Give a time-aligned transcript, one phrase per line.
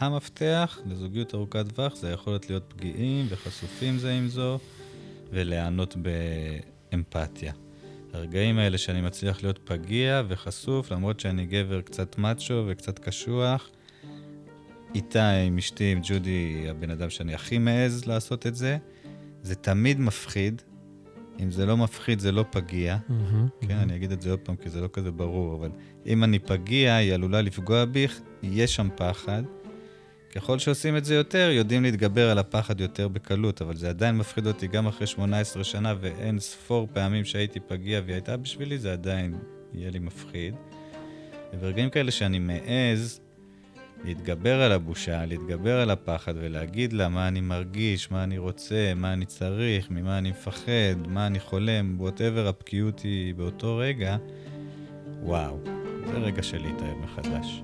[0.00, 4.58] המפתח לזוגיות ארוכת טווח זה היכולת להיות פגיעים וחשופים זה עם זו,
[5.30, 5.96] ולהיענות
[6.90, 7.52] באמפתיה.
[8.12, 13.70] הרגעים האלה שאני מצליח להיות פגיע וחשוף, למרות שאני גבר קצת מאצ'ו וקצת קשוח,
[14.94, 18.78] איתה עם אשתי, עם ג'ודי, הבן אדם שאני הכי מעז לעשות את זה,
[19.42, 20.62] זה תמיד מפחיד.
[21.40, 22.96] אם זה לא מפחיד, זה לא פגיע.
[23.08, 25.70] Mm-hmm, כן, אני אגיד את זה עוד פעם, כי זה לא כזה ברור, אבל
[26.06, 28.06] אם אני פגיע, היא עלולה לפגוע בי,
[28.42, 29.42] יש שם פחד.
[30.34, 34.46] ככל שעושים את זה יותר, יודעים להתגבר על הפחד יותר בקלות, אבל זה עדיין מפחיד
[34.46, 39.34] אותי גם אחרי 18 שנה, ואין ספור פעמים שהייתי פגיע והיא הייתה בשבילי, זה עדיין
[39.74, 40.54] יהיה לי מפחיד.
[41.52, 43.20] וברגעים כאלה שאני מעז
[44.04, 49.12] להתגבר על הבושה, להתגבר על הפחד ולהגיד לה מה אני מרגיש, מה אני רוצה, מה
[49.12, 54.16] אני צריך, ממה אני מפחד, מה אני חולם, ווטאבר הבקיאות היא באותו רגע,
[55.22, 55.58] וואו,
[56.06, 57.62] זה רגע של להתאהב מחדש.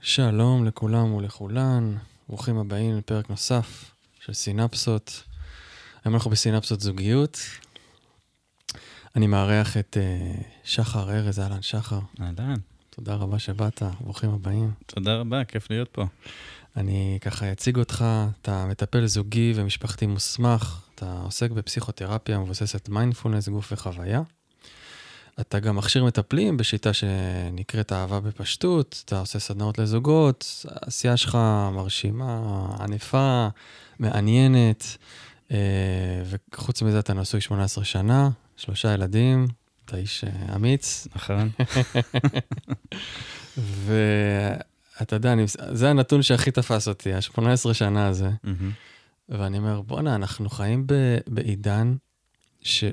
[0.00, 1.96] שלום לכולם ולכולן,
[2.28, 5.22] ברוכים הבאים לפרק נוסף של סינפסות.
[6.04, 7.38] היום אנחנו בסינפסות זוגיות.
[9.16, 11.98] אני מארח את uh, שחר ארז, אהלן שחר.
[12.20, 12.54] אהלן.
[12.90, 14.72] תודה רבה שבאת, ברוכים הבאים.
[14.86, 16.04] תודה רבה, כיף להיות פה.
[16.76, 18.04] אני ככה אציג אותך,
[18.42, 24.22] אתה מטפל זוגי ומשפחתי מוסמך, אתה עוסק בפסיכותרפיה מבוססת מיינדפולנס, גוף וחוויה.
[25.40, 31.38] אתה גם מכשיר מטפלים בשיטה שנקראת אהבה בפשטות, אתה עושה סדנאות לזוגות, העשייה שלך
[31.72, 33.48] מרשימה, ענפה,
[33.98, 34.96] מעניינת,
[35.50, 35.56] אה,
[36.24, 39.46] וחוץ מזה אתה נשוי 18 שנה, שלושה ילדים,
[39.84, 41.06] אתה איש אה, אמיץ.
[41.16, 41.50] נכון.
[43.84, 48.30] ואתה יודע, אני, זה הנתון שהכי תפס אותי, ה-18 שנה הזה.
[49.28, 50.94] ואני אומר, בואנה, אנחנו חיים ב,
[51.26, 51.94] בעידן
[52.60, 52.84] ש...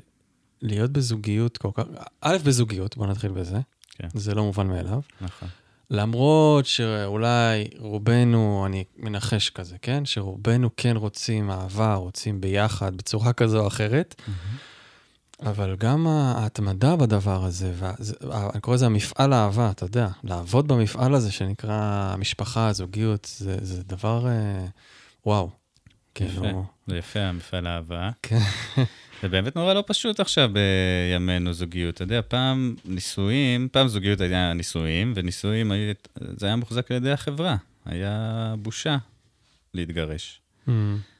[0.65, 1.83] להיות בזוגיות כל כך,
[2.21, 3.59] א', בזוגיות, בוא נתחיל בזה,
[3.89, 4.07] כן.
[4.13, 4.99] זה לא מובן מאליו.
[5.21, 5.49] נכון.
[5.89, 10.05] למרות שאולי רובנו, אני מנחש כזה, כן?
[10.05, 14.21] שרובנו כן רוצים אהבה, רוצים ביחד, בצורה כזו או אחרת,
[15.41, 18.13] אבל גם ההתמדה בדבר הזה, וזה,
[18.53, 23.83] אני קורא לזה המפעל האהבה, אתה יודע, לעבוד במפעל הזה שנקרא המשפחה, הזוגיות, זה, זה
[23.83, 24.65] דבר, אה,
[25.25, 25.45] וואו.
[25.45, 26.65] יפה, כאילו...
[26.87, 28.09] זה יפה, המפעל האהבה.
[28.23, 28.39] כן.
[29.21, 31.95] זה באמת נורא לא פשוט עכשיו בימינו זוגיות.
[31.95, 35.71] אתה יודע, פעם נישואים, פעם זוגיות היה נישואים, ונישואים,
[36.37, 37.55] זה היה מוחזק על ידי החברה.
[37.85, 38.97] היה בושה
[39.73, 40.41] להתגרש.
[40.67, 40.71] Mm.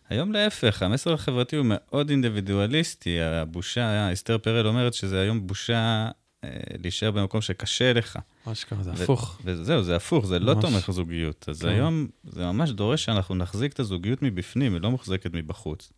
[0.10, 3.22] היום להפך, המסר החברתי הוא מאוד אינדיבידואליסטי.
[3.22, 6.10] הבושה, אסתר פרל אומרת שזה היום בושה
[6.44, 6.50] אה,
[6.84, 8.20] להישאר במקום שקשה לך.
[8.46, 9.42] אשכרה, זה הפוך.
[9.46, 11.46] וזהו, זה הפוך, זה לא תומך זוגיות.
[11.50, 11.68] אז כן.
[11.68, 15.92] היום זה ממש דורש שאנחנו נחזיק את הזוגיות מבפנים, היא לא מוחזקת מבחוץ.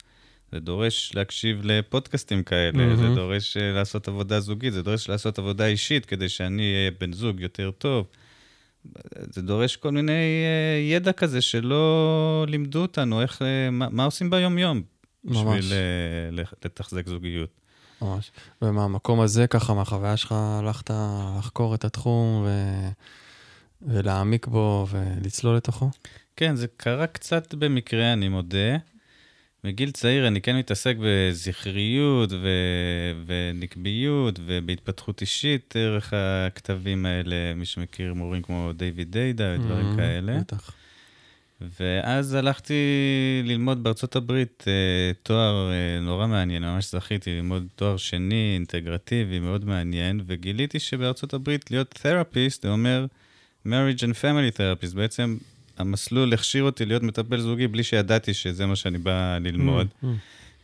[0.51, 2.95] זה דורש להקשיב לפודקאסטים כאלה, mm-hmm.
[2.97, 7.13] זה דורש uh, לעשות עבודה זוגית, זה דורש לעשות עבודה אישית כדי שאני אהיה בן
[7.13, 8.07] זוג יותר טוב.
[9.33, 14.29] זה דורש כל מיני uh, ידע כזה שלא לימדו אותנו איך, uh, מה, מה עושים
[14.29, 14.81] ביום-יום
[15.25, 15.73] בשביל
[16.65, 17.49] לתחזק זוגיות.
[18.01, 18.31] ממש.
[18.61, 20.91] ומהמקום הזה, ככה, מהחוויה שלך, הלכת
[21.39, 22.49] לחקור את התחום ו...
[23.81, 25.89] ולהעמיק בו ולצלול לתוכו?
[26.35, 28.77] כן, זה קרה קצת במקרה, אני מודה.
[29.67, 32.47] מגיל צעיר אני כן מתעסק בזכריות ו...
[33.25, 40.39] ונקביות ובהתפתחות אישית דרך הכתבים האלה, מי שמכיר מורים כמו דיוויד דיידה ודברים mm-hmm, כאלה.
[40.39, 40.71] בטח.
[41.79, 42.73] ואז הלכתי
[43.45, 49.65] ללמוד בארצות הברית אה, תואר אה, נורא מעניין, ממש זכיתי ללמוד תואר שני, אינטגרטיבי, מאוד
[49.65, 53.05] מעניין, וגיליתי שבארצות הברית להיות תרפיסט זה אומר
[53.65, 55.37] marriage and family therapist, בעצם
[55.77, 59.87] המסלול הכשיר אותי להיות מטפל זוגי בלי שידעתי שזה מה שאני בא ללמוד.
[59.87, 60.07] Mm, mm.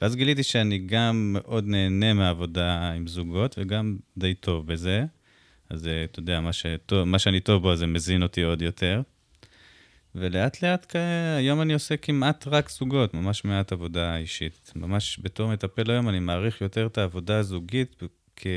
[0.02, 5.06] ואז גיליתי שאני גם מאוד נהנה מהעבודה עם זוגות, וגם די טוב בזה.
[5.70, 9.02] אז אה, אתה יודע, מה, שטוב, מה שאני טוב בו, זה מזין אותי עוד יותר.
[10.16, 10.96] ולאט לאט,
[11.38, 14.72] היום אני עושה כמעט רק זוגות, ממש מעט עבודה אישית.
[14.76, 18.04] ממש בתור מטפל היום אני מעריך יותר את העבודה הזוגית
[18.36, 18.48] כ...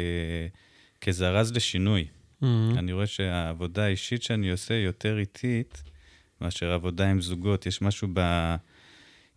[1.01, 2.07] כזרז לשינוי.
[2.43, 2.47] Mm-hmm.
[2.79, 5.83] אני רואה שהעבודה האישית שאני עושה יותר איטית,
[6.41, 7.67] מאשר עבודה עם זוגות.
[7.67, 8.09] יש משהו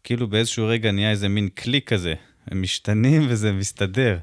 [0.04, 2.14] כאילו באיזשהו רגע נהיה איזה מין קליק כזה.
[2.48, 4.18] הם משתנים וזה מסתדר.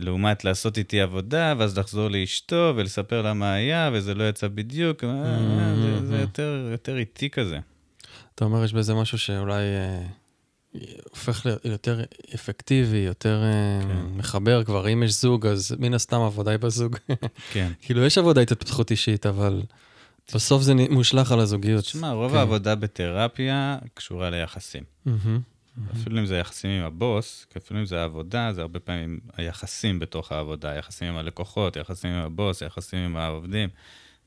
[0.00, 5.04] לעומת לעשות איתי עבודה, ואז לחזור לאשתו ולספר לה מה היה, וזה לא יצא בדיוק,
[5.04, 5.10] אה,
[5.82, 7.58] זה, זה יותר, יותר איטי כזה.
[8.34, 10.06] אתה אומר, יש בזה משהו שאולי אה,
[11.10, 12.00] הופך ליותר
[12.34, 14.18] אפקטיבי, יותר אה, כן.
[14.18, 14.88] מחבר כבר.
[14.92, 16.96] אם יש זוג, אז מן הסתם העבודה היא בזוג.
[17.52, 17.72] כן.
[17.82, 19.62] כאילו, יש עבודה התפתחות אישית, אבל
[20.34, 21.84] בסוף זה מושלך על הזוגיות.
[21.84, 22.38] תשמע, רוב כן.
[22.38, 24.82] העבודה בתרפיה קשורה ליחסים.
[25.92, 29.98] אפילו אם זה יחסים עם הבוס, כי אפילו אם זה העבודה, זה הרבה פעמים היחסים
[29.98, 33.68] בתוך העבודה, היחסים עם הלקוחות, היחסים עם הבוס, היחסים עם העובדים.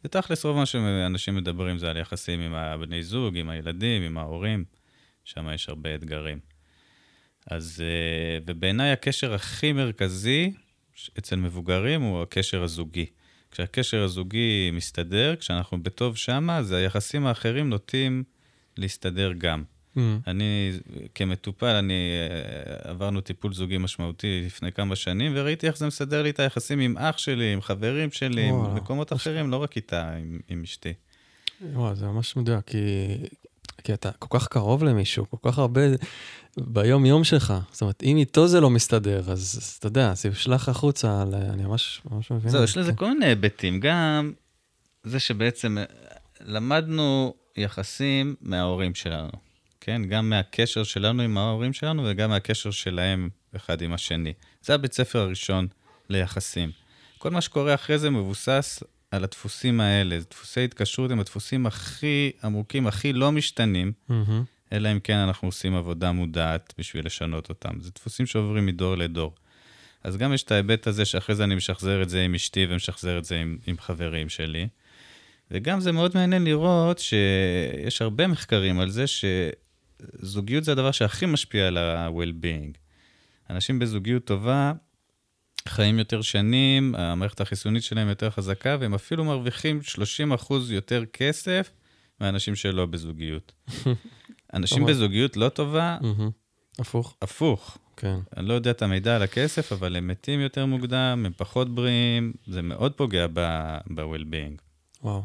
[0.05, 4.63] ותכלס רוב מה שאנשים מדברים זה על יחסים עם הבני זוג, עם הילדים, עם ההורים,
[5.23, 6.39] שם יש הרבה אתגרים.
[7.47, 10.53] אז, אה, ובעיניי הקשר הכי מרכזי
[11.17, 13.05] אצל מבוגרים הוא הקשר הזוגי.
[13.51, 18.23] כשהקשר הזוגי מסתדר, כשאנחנו בטוב שמה, אז היחסים האחרים נוטים
[18.77, 19.63] להסתדר גם.
[19.95, 20.19] מהמם.
[20.27, 20.71] אני,
[21.15, 26.29] כמטופל, אני, אה, עברנו טיפול זוגי משמעותי לפני כמה שנים, וראיתי איך זה מסדר לי
[26.29, 28.73] את היחסים עם אח שלי, עם חברים שלי, עם וואלה.
[28.73, 30.93] מקומות אחרים, לא רק איתה, עם, עם אשתי.
[31.73, 32.77] וואו, זה ממש מדויק, כי,
[33.83, 35.81] כי אתה כל כך קרוב למישהו, כל כך הרבה
[36.57, 37.53] ביום-יום שלך.
[37.71, 41.35] זאת אומרת, אם איתו זה לא מסתדר, אז, אז אתה יודע, זה יושלך החוצה, על,
[41.35, 42.51] אני ממש, ממש מבין.
[42.51, 42.97] זהו, יש לזה כן.
[42.97, 43.79] כל מיני היבטים.
[43.79, 44.33] גם
[45.03, 45.83] זה שבעצם אה,
[46.41, 49.31] למדנו יחסים מההורים שלנו,
[49.81, 50.01] כן?
[50.05, 54.33] גם מהקשר שלנו עם ההורים שלנו וגם מהקשר שלהם אחד עם השני.
[54.61, 55.67] זה הבית ספר הראשון
[56.09, 56.71] ליחסים.
[57.17, 60.19] כל מה שקורה אחרי זה מבוסס על הדפוסים האלה.
[60.29, 64.43] דפוסי התקשרות הם הדפוסים הכי עמוקים, הכי לא משתנים, מהמם.
[64.73, 67.79] אלא אם כן אנחנו עושים עבודה מודעת בשביל לשנות אותם.
[67.81, 69.35] זה דפוסים שעוברים מדור לדור.
[70.03, 73.17] אז גם יש את ההיבט הזה שאחרי זה אני משחזר את זה עם אשתי ומשחזר
[73.17, 74.67] את זה עם, עם חברים שלי.
[75.51, 81.67] וגם זה מאוד מעניין לראות שיש הרבה מחקרים על זה שזוגיות זה הדבר שהכי משפיע
[81.67, 82.77] על ה-well-being.
[83.49, 84.73] אנשים בזוגיות טובה
[85.67, 89.79] חיים יותר שנים, המערכת החיסונית שלהם יותר חזקה, והם אפילו מרוויחים
[90.39, 91.71] 30% יותר כסף
[92.21, 93.51] מאנשים שלא בזוגיות.
[94.53, 94.91] אנשים ממש.
[94.91, 96.29] בזוגיות לא טובה, מהמם.
[96.79, 97.77] הפוך, הפוך.
[97.97, 98.19] כן.
[98.37, 102.33] אני לא יודע את המידע על הכסף, אבל הם מתים יותר מוקדם, הם פחות בריאים,
[102.47, 104.61] זה מאוד פוגע ב-well-being.
[105.03, 105.23] וואו.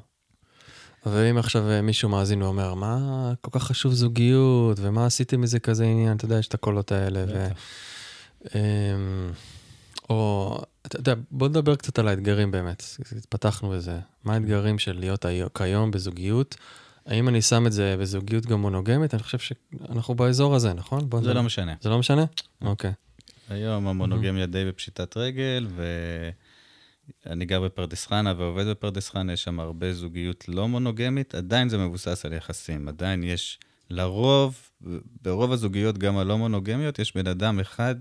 [1.07, 5.85] ואם עכשיו אה, מישהו מאזין ואומר, מה כל כך חשוב זוגיות, ומה עשיתם מזה כזה
[5.85, 7.25] עניין, אתה יודע, יש את הקולות האלה.
[7.29, 7.47] ו...
[7.47, 7.59] בטח.
[8.55, 9.31] אמ,
[10.13, 12.85] או, אתה יודע, בוא נדבר קצת על האתגרים באמת,
[13.17, 13.99] התפתחנו בזה.
[14.25, 16.57] מה האתגרים של להיות כיום בזוגיות?
[17.07, 19.15] האם אני שם את זה בזוגיות גם מונוגמית?
[19.15, 21.01] אני חושב שאנחנו באזור הזה, נכון?
[21.01, 21.33] זה נדבר.
[21.33, 21.75] לא משנה.
[21.81, 22.25] זה לא משנה?
[22.61, 22.93] אוקיי.
[23.49, 25.67] היום המונוגמיה די בפשיטת רגל,
[27.27, 31.79] ואני גר בפרדס חנה ועובד בפרדס חנה, יש שם הרבה זוגיות לא מונוגמית, עדיין זה
[31.79, 32.89] מבוסס על יחסים.
[32.89, 33.59] עדיין יש,
[33.91, 34.57] לרוב,
[35.23, 37.95] ברוב הזוגיות, גם הלא מונוגמיות, יש בן אדם אחד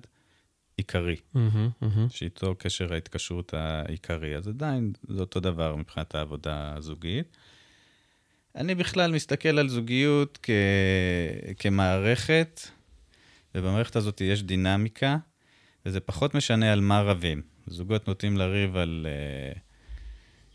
[0.82, 2.10] עיקרי, מהמם, מהמם.
[2.10, 4.36] שאיתו קשר ההתקשרות העיקרי.
[4.36, 7.38] אז עדיין זה אותו דבר מבחינת העבודה הזוגית.
[8.56, 10.50] אני בכלל מסתכל על זוגיות כ...
[11.60, 12.62] כמערכת,
[13.56, 15.18] ובמערכת הזאת יש דינמיקה,
[15.86, 17.42] וזה פחות משנה על מה רבים.
[17.68, 19.60] זוגות נוטים לריב על, אה,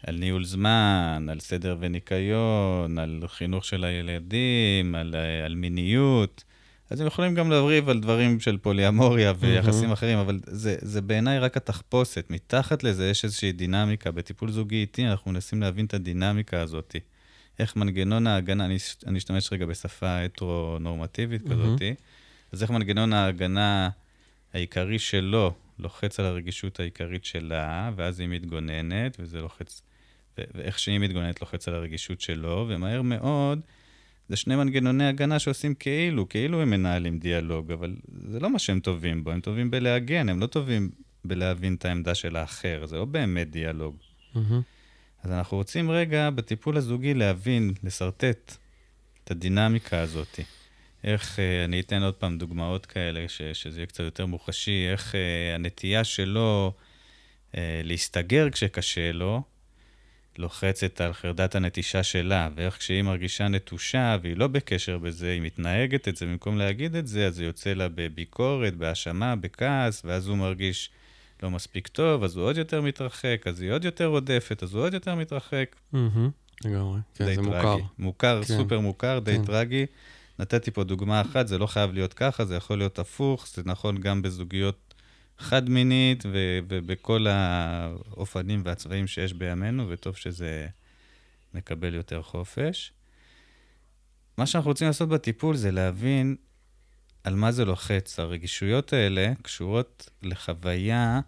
[0.06, 6.44] על ניהול זמן, על סדר וניקיון, על חינוך של הילדים, על, אה, על מיניות.
[6.90, 11.38] אז הם יכולים גם לריב על דברים של פוליאמוריה ויחסים אחרים, אבל זה, זה בעיניי
[11.38, 12.26] רק התחפושת.
[12.30, 14.10] מתחת לזה יש איזושהי דינמיקה.
[14.10, 16.96] בטיפול זוגי איתי אנחנו מנסים להבין את הדינמיקה הזאת.
[17.58, 18.76] איך מנגנון ההגנה, אני,
[19.06, 21.82] אני אשתמש רגע בשפה הטרו-נורמטיבית כזאת,
[22.52, 23.88] אז איך מנגנון ההגנה
[24.54, 29.82] העיקרי שלו לוחץ על הרגישות העיקרית שלה, ואז היא מתגוננת, וזה לוחץ,
[30.38, 33.60] ו- ואיך שהיא מתגוננת לוחץ על הרגישות שלו, ומהר מאוד,
[34.28, 38.80] זה שני מנגנוני הגנה שעושים כאילו, כאילו הם מנהלים דיאלוג, אבל זה לא מה שהם
[38.80, 40.90] טובים בו, הם טובים בלהגן, הם לא טובים
[41.24, 43.96] בלהבין את העמדה של האחר, זה לא באמת דיאלוג.
[44.34, 44.60] מהמם.
[45.22, 48.56] אז אנחנו רוצים רגע בטיפול הזוגי להבין, לשרטט
[49.24, 50.40] את הדינמיקה הזאת.
[51.04, 55.14] איך, אה, אני אתן עוד פעם דוגמאות כאלה, ש, שזה יהיה קצת יותר מוחשי, איך
[55.14, 56.72] אה, הנטייה שלו
[57.56, 59.42] אה, להסתגר כשקשה לו,
[60.38, 66.08] לוחצת על חרדת הנטישה שלה, ואיך כשהיא מרגישה נטושה והיא לא בקשר בזה, היא מתנהגת
[66.08, 70.36] את זה, במקום להגיד את זה, אז זה יוצא לה בביקורת, בהאשמה, בכעס, ואז הוא
[70.36, 70.90] מרגיש
[71.42, 74.82] לא מספיק טוב, אז הוא עוד יותר מתרחק, אז היא עוד יותר רודפת, אז הוא
[74.82, 75.76] עוד יותר מתרחק.
[76.64, 77.00] לגמרי.
[77.14, 77.42] כן, זה.
[77.42, 77.76] מוכר.
[77.98, 78.56] מוכר, כן.
[78.56, 79.44] סופר מוכר, די כן.
[79.44, 79.86] טרגי.
[80.38, 84.00] נתתי פה דוגמה אחת, זה לא חייב להיות ככה, זה יכול להיות הפוך, זה נכון
[84.00, 84.85] גם בזוגיות
[85.38, 90.66] חד-מינית ובכל האופנים והצבעים שיש בימינו, וטוב שזה
[91.54, 92.92] מקבל יותר חופש.
[94.38, 96.36] מה שאנחנו רוצים לעשות בטיפול זה להבין
[97.24, 98.18] על מה זה לוחץ.
[98.18, 101.20] הרגישויות האלה קשורות לחוויה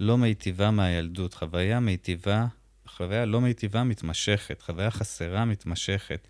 [0.00, 2.46] לא מיטיבה מהילדות, חוויה מיטיבה,
[2.86, 6.28] חוויה לא מיטיבה מתמשכת, חוויה חסרה מתמשכת.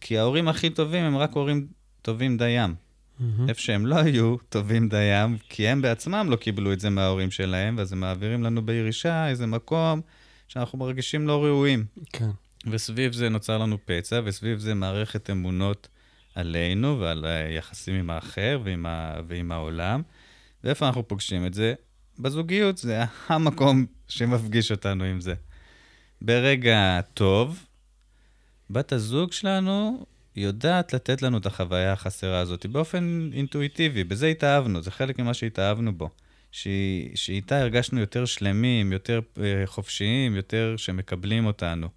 [0.00, 1.66] כי ההורים הכי טובים הם רק הורים
[2.02, 2.74] טובים דיים.
[3.20, 3.48] מהמם.
[3.48, 7.78] איפה שהם לא היו טובים דיים, כי הם בעצמם לא קיבלו את זה מההורים שלהם,
[7.78, 10.00] ואז הם מעבירים לנו בירישה איזה מקום
[10.48, 11.84] שאנחנו מרגישים לא ראויים.
[12.12, 12.30] כן.
[12.66, 15.88] וסביב זה נוצר לנו פצע, וסביב זה מערכת אמונות
[16.34, 19.14] עלינו ועל היחסים עם האחר ועם, ה...
[19.28, 20.02] ועם העולם.
[20.64, 21.74] ואיפה אנחנו פוגשים את זה?
[22.18, 25.34] בזוגיות, זה המקום שמפגיש אותנו עם זה.
[26.22, 27.66] ברגע טוב,
[28.70, 30.06] בת הזוג שלנו
[30.36, 35.94] יודעת לתת לנו את החוויה החסרה הזאת באופן אינטואיטיבי, בזה התאהבנו, זה חלק ממה שהתאהבנו
[35.98, 36.10] בו.
[36.52, 41.88] שהיא- שאיתה הרגשנו יותר שלמים, יותר אה, חופשיים, יותר שמקבלים אותנו.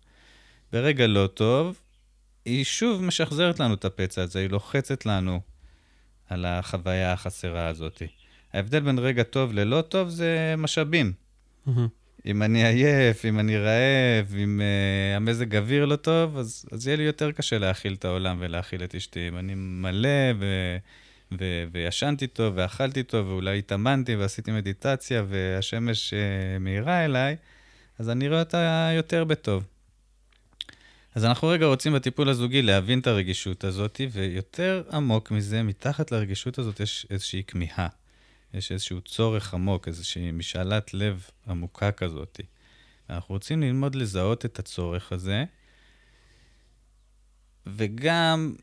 [0.74, 1.79] ברגע לא טוב,
[2.46, 5.41] היא שוב משחזרת לנו את הפצע הזה, היא לוחצת לנו
[6.29, 8.01] על החוויה החסרה הזאת.
[8.53, 11.13] ההבדל בין רגע טוב ללא טוב זה משאבים.
[11.65, 11.88] מהמם.
[12.25, 16.97] אם אני עייף, אם אני רעב, אם uh, המזג אוויר לא טוב, אז, אז יהיה
[16.97, 19.27] לי יותר קשה להאכיל את העולם ולהאכיל את אשתי.
[19.27, 20.77] אם אני מלא ו,
[21.39, 27.36] ו, וישנתי טוב ואכלתי טוב ואולי התאמנתי ועשיתי מדיטציה והשמש uh, מאירה אליי,
[28.00, 29.63] אז אני רואה אותה יותר בטוב.
[31.15, 36.59] אז אנחנו רגע רוצים בטיפול הזוגי להבין את הרגישות הזאת, ויותר עמוק מזה, מתחת לרגישות
[36.59, 37.88] הזאת יש איזושהי כמיהה.
[38.54, 42.39] יש איזשהו צורך עמוק, איזושהי משאלת לב עמוקה כזאת.
[43.10, 45.44] אנחנו רוצים ללמוד לזהות את הצורך הזה,
[47.66, 48.56] וגם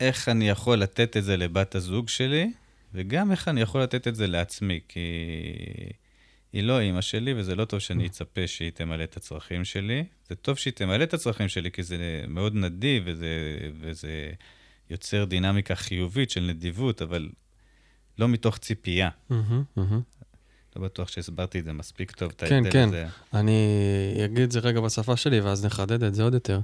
[0.00, 2.52] איך אני יכול לתת את זה לבת הזוג שלי,
[2.94, 5.00] וגם איך אני יכול לתת את זה לעצמי, כי
[6.52, 10.04] היא לא אימא שלי, וזה לא טוב שאני אצפה שהיא תמלא את הצרכים שלי.
[10.28, 14.32] זה טוב שהיא תמלא את הצרכים שלי, כי זה מאוד נדיב, וזה, וזה
[14.90, 17.28] יוצר דינמיקה חיובית של נדיבות, אבל
[18.20, 19.08] לא מתוך ציפייה.
[20.76, 22.88] לא בטוח שהסברתי את זה מספיק טוב, את כן, ההבדל כן.
[22.88, 23.06] הזה.
[23.34, 23.66] אני
[24.24, 26.60] אגיד את זה רגע בשפה שלי, ואז נחדד את זה עוד יותר.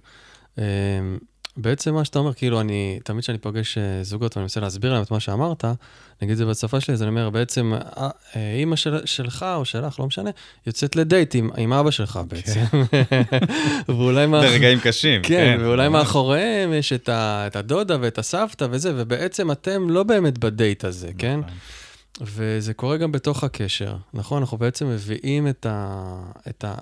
[1.57, 5.03] בעצם מה שאתה אומר, כאילו, אני, תמיד כשאני פוגש אה, זוגות ואני מנסה להסביר להם
[5.03, 5.65] את מה שאמרת,
[6.23, 10.01] את זה בשפה שלי, אז אני אומר, בעצם, אה, אה, אימא של, שלך או שלך,
[10.01, 10.31] לא משנה,
[10.67, 12.65] יוצאת לדייט עם, עם אבא שלך בעצם.
[13.89, 14.41] ואולי מה...
[14.41, 15.99] ברגעים קשים, כן, ואולי ממש.
[15.99, 21.11] מאחוריהם יש את, ה, את הדודה ואת הסבתא וזה, ובעצם אתם לא באמת בדייט הזה,
[21.19, 21.41] כן?
[21.41, 21.55] נכון.
[22.21, 24.43] וזה קורה גם בתוך הקשר, נכון?
[24.43, 26.03] אנחנו בעצם מביאים את ה...
[26.49, 26.75] את ה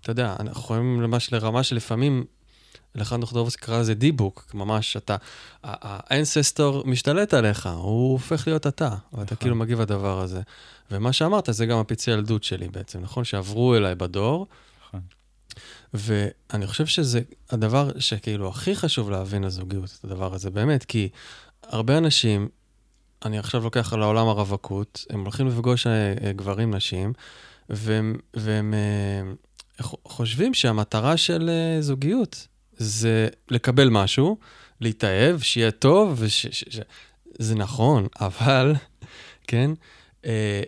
[0.00, 2.24] אתה יודע, אנחנו יכולים ממש לרמה שלפעמים,
[2.98, 5.16] אלחנד דוכדובסקי קרא לזה דיבוק, ממש אתה,
[5.62, 9.36] האנססטור משתלט עליך, הוא הופך להיות אתה, ואתה נכון.
[9.36, 10.40] כאילו מגיב לדבר הזה.
[10.90, 13.24] ומה שאמרת, זה גם הפצעי ילדות שלי בעצם, נכון?
[13.24, 14.46] שעברו אליי בדור,
[14.88, 15.00] נכון.
[15.94, 21.08] ואני חושב שזה הדבר שכאילו הכי חשוב להבין לזוגיות, את הדבר הזה, באמת, כי
[21.62, 22.48] הרבה אנשים,
[23.24, 27.12] אני עכשיו לוקח על העולם הרווקות, הם הולכים לפגוש אה, אה, גברים, נשים,
[27.68, 31.50] והם, והם אה, חושבים שהמטרה של
[31.80, 32.46] זוגיות
[32.76, 34.36] זה לקבל משהו,
[34.80, 36.80] להתאהב, שיהיה טוב, וש, ש, ש,
[37.38, 38.74] זה נכון, אבל,
[39.46, 39.70] כן,
[40.24, 40.62] אה,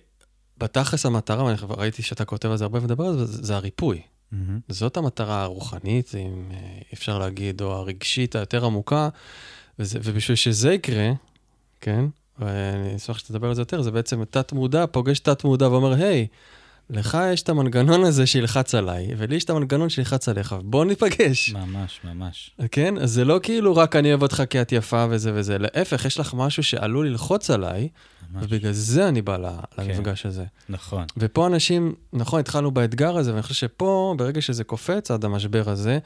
[0.58, 4.00] בתכלס המטרה, ואני ראיתי שאתה כותב על זה הרבה ומדבר על זה, זה הריפוי.
[4.32, 4.60] מהמם.
[4.68, 6.56] זאת המטרה הרוחנית, אם אה,
[6.92, 9.08] אפשר להגיד, או הרגשית היותר עמוקה,
[9.78, 11.12] וזה, ובשביל שזה יקרה,
[11.80, 12.04] כן,
[12.38, 16.26] ואני אשמח שתדבר על זה יותר, זה בעצם תת-מודע פוגש תת-מודע ואומר, היי,
[16.90, 21.50] לך יש את המנגנון הזה שילחץ עליי, ולי יש את המנגנון שילחץ עליך, בוא ניפגש.
[21.54, 22.50] ממש, ממש.
[22.70, 22.98] כן?
[22.98, 26.20] אז זה לא כאילו רק אני אוהב אותך כי את יפה וזה וזה, להפך, יש
[26.20, 27.88] לך משהו שעלול ללחוץ עליי,
[28.32, 28.44] ממש.
[28.48, 30.44] ובגלל זה אני בא ל- למפגש הזה.
[30.68, 31.04] נכון.
[31.16, 35.98] ופה אנשים, נכון, התחלנו באתגר הזה, ואני חושב שפה, ברגע שזה קופץ עד המשבר הזה,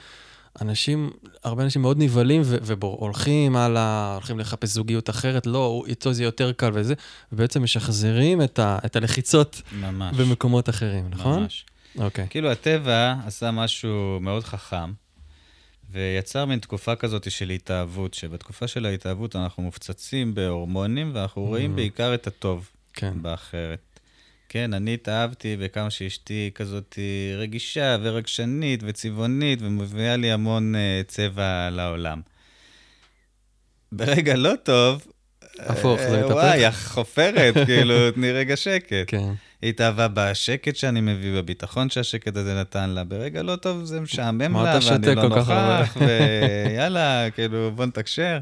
[0.61, 1.11] אנשים,
[1.45, 6.71] הרבה אנשים מאוד נבהלים והולכים הלאה, הולכים לחפש זוגיות אחרת, לא, איתו זה יותר קל
[6.75, 6.95] וזה,
[7.33, 10.17] ובעצם משחזרים את, ה, את הלחיצות ממש.
[10.17, 11.41] במקומות אחרים, נכון?
[11.43, 11.65] ממש.
[11.99, 12.27] אוקיי.
[12.31, 14.93] כאילו הטבע עשה משהו מאוד חכם,
[15.91, 21.77] ויצר מין תקופה כזאת של התאהבות, שבתקופה של ההתאהבות אנחנו מופצצים בהורמונים, ואנחנו רואים Mhm.
[21.77, 23.13] בעיקר את הטוב כן.
[23.23, 23.92] באחרת.
[24.53, 26.99] כן, אני התאהבתי בכמה שאשתי כזאת
[27.39, 30.79] רגישה ורגשנית וצבעונית, ומביאה לי המון uh,
[31.09, 32.21] צבע לעולם.
[33.93, 35.07] ברגע לא טוב,
[35.59, 36.35] הפוך, זה אה, מתהפך.
[36.35, 38.93] וואי, החופרת, כאילו, תני רגע שקט.
[39.07, 39.33] כן.
[39.63, 43.05] היא התאהבה בשקט שאני מביא, בביטחון שהשקט הזה נתן לה.
[43.05, 45.29] ברגע לא טוב זה משעמם לה, ואני לא?
[45.29, 48.39] נוכח, ויאללה, כאילו, בוא נתקשר.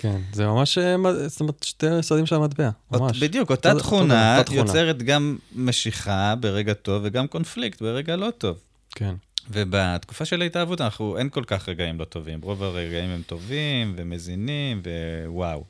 [0.00, 0.96] כן, זה ממש, אה,
[1.28, 3.22] זאת אומרת, שתי צדדים של המטבע, ממש.
[3.22, 4.42] בדיוק, אותה תכונה.
[4.50, 8.58] יוצרת גם משיכה ברגע טוב וגם קונפליקט ברגע לא טוב.
[8.94, 9.14] כן.
[9.50, 12.40] ובתקופה של ההתאהבות אנחנו, אין כל כך רגעים לא טובים.
[12.42, 14.82] רוב הרגעים הם טובים ומזינים
[15.26, 15.64] ווואו.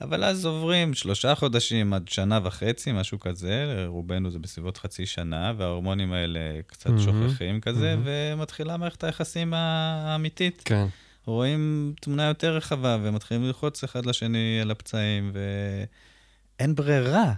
[0.00, 5.52] אבל אז עוברים שלושה חודשים עד שנה וחצי, משהו כזה, רובנו זה בסביבות חצי שנה,
[5.56, 8.08] וההורמונים האלה קצת mm-hmm, שוכחים כזה, mm-hmm.
[8.34, 10.62] ומתחילה מערכת היחסים האמיתית.
[10.64, 10.86] כן.
[11.30, 15.32] רואים תמונה יותר רחבה, ומתחילים ללחוץ אחד לשני על הפצעים,
[16.58, 17.32] ואין ברירה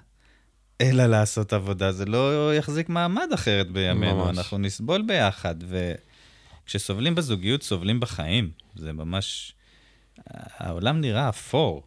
[0.80, 1.92] אלא לעשות עבודה.
[1.92, 4.38] זה לא יחזיק מעמד אחרת בימינו, ממש.
[4.38, 5.54] אנחנו נסבול ביחד,
[6.64, 8.50] וכשסובלים בזוגיות, סובלים בחיים.
[8.74, 9.54] זה ממש...
[10.58, 11.82] העולם נראה אפור.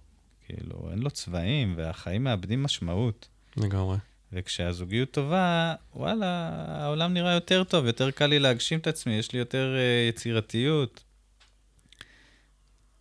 [0.45, 3.27] כאילו, אין לו צבעים, והחיים מאבדים משמעות.
[3.57, 3.97] לגמרי.
[4.33, 9.39] וכשהזוגיות טובה, וואלה, העולם נראה יותר טוב, יותר קל לי להגשים את עצמי, יש לי
[9.39, 11.03] יותר uh, יצירתיות.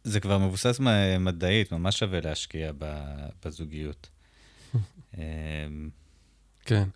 [0.04, 0.80] זה כבר מבוסס
[1.20, 2.72] מדעית, ממש שווה להשקיע
[3.44, 4.08] בזוגיות.
[5.18, 5.20] אמ,
[6.64, 6.88] כן,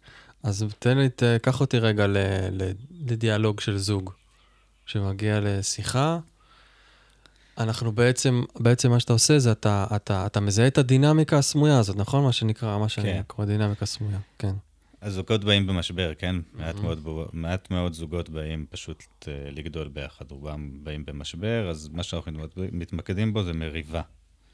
[0.42, 1.08] אז תן לי,
[1.42, 2.06] קח אותי רגע
[2.90, 4.10] לדיאלוג של זוג,
[4.86, 6.18] שמגיע לשיחה.
[7.58, 11.96] אנחנו בעצם, בעצם מה שאתה עושה זה אתה, אתה, אתה מזהה את הדינמיקה הסמויה הזאת,
[11.96, 12.24] נכון?
[12.24, 13.22] מה שנקרא, מה שאני כן.
[13.26, 14.54] קורא דינמיקה סמויה, כן.
[15.02, 16.36] הזוגות באים במשבר, כן?
[16.36, 16.60] Mm-hmm.
[16.60, 22.02] מעט, מאוד, מעט מאוד זוגות באים פשוט uh, לגדול ביחד, רובם באים במשבר, אז מה
[22.02, 22.32] שאנחנו
[22.72, 24.02] מתמקדים בו זה מריבה.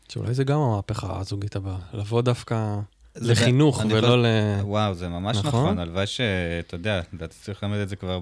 [0.09, 2.81] שאולי זה גם המהפכה הזוגית הבאה, לבוא דווקא
[3.17, 4.27] לחינוך ולא חושב, ל...
[4.61, 5.49] וואו, זה ממש נכון.
[5.65, 5.79] נכון.
[5.79, 8.21] הלוואי שאתה יודע, אתה צריך ללמד את זה כבר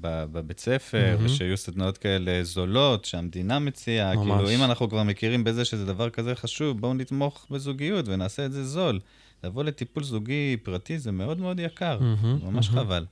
[0.00, 1.24] בבית ספר, mm-hmm.
[1.24, 4.14] ושיהיו סדנאות כאלה זולות, שהמדינה מציעה.
[4.14, 4.26] ממש.
[4.26, 8.52] כאילו, אם אנחנו כבר מכירים בזה שזה דבר כזה חשוב, בואו נתמוך בזוגיות ונעשה את
[8.52, 9.00] זה זול.
[9.44, 12.72] לבוא לטיפול זוגי פרטי זה מאוד מאוד יקר, mm-hmm, ממש mm-hmm.
[12.72, 13.06] חבל.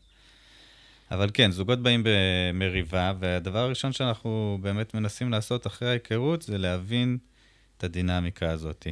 [1.10, 7.18] אבל כן, זוגות באים במריבה, והדבר הראשון שאנחנו באמת מנסים לעשות אחרי ההיכרות זה להבין
[7.76, 8.86] את הדינמיקה הזאת.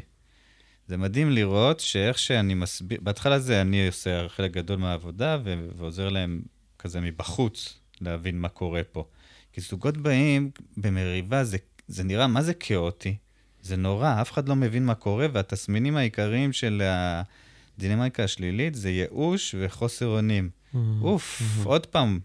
[0.88, 6.08] זה מדהים לראות שאיך שאני מסביר, בהתחלה זה אני עושה חלק גדול מהעבודה ו- ועוזר
[6.08, 6.42] להם
[6.78, 9.04] כזה מבחוץ להבין מה קורה פה.
[9.52, 11.56] כי זוגות באים במריבה, זה,
[11.88, 13.16] זה נראה מה זה כאוטי,
[13.64, 19.54] זה נורא, אף אחד לא מבין מה קורה, והתסמינים העיקריים של הדינמיקה השלילית זה ייאוש
[19.58, 20.50] וחוסר אונים.
[20.50, 20.78] Mm-hmm.
[21.02, 21.68] אוף, mm-hmm.
[21.68, 22.20] עוד פעם.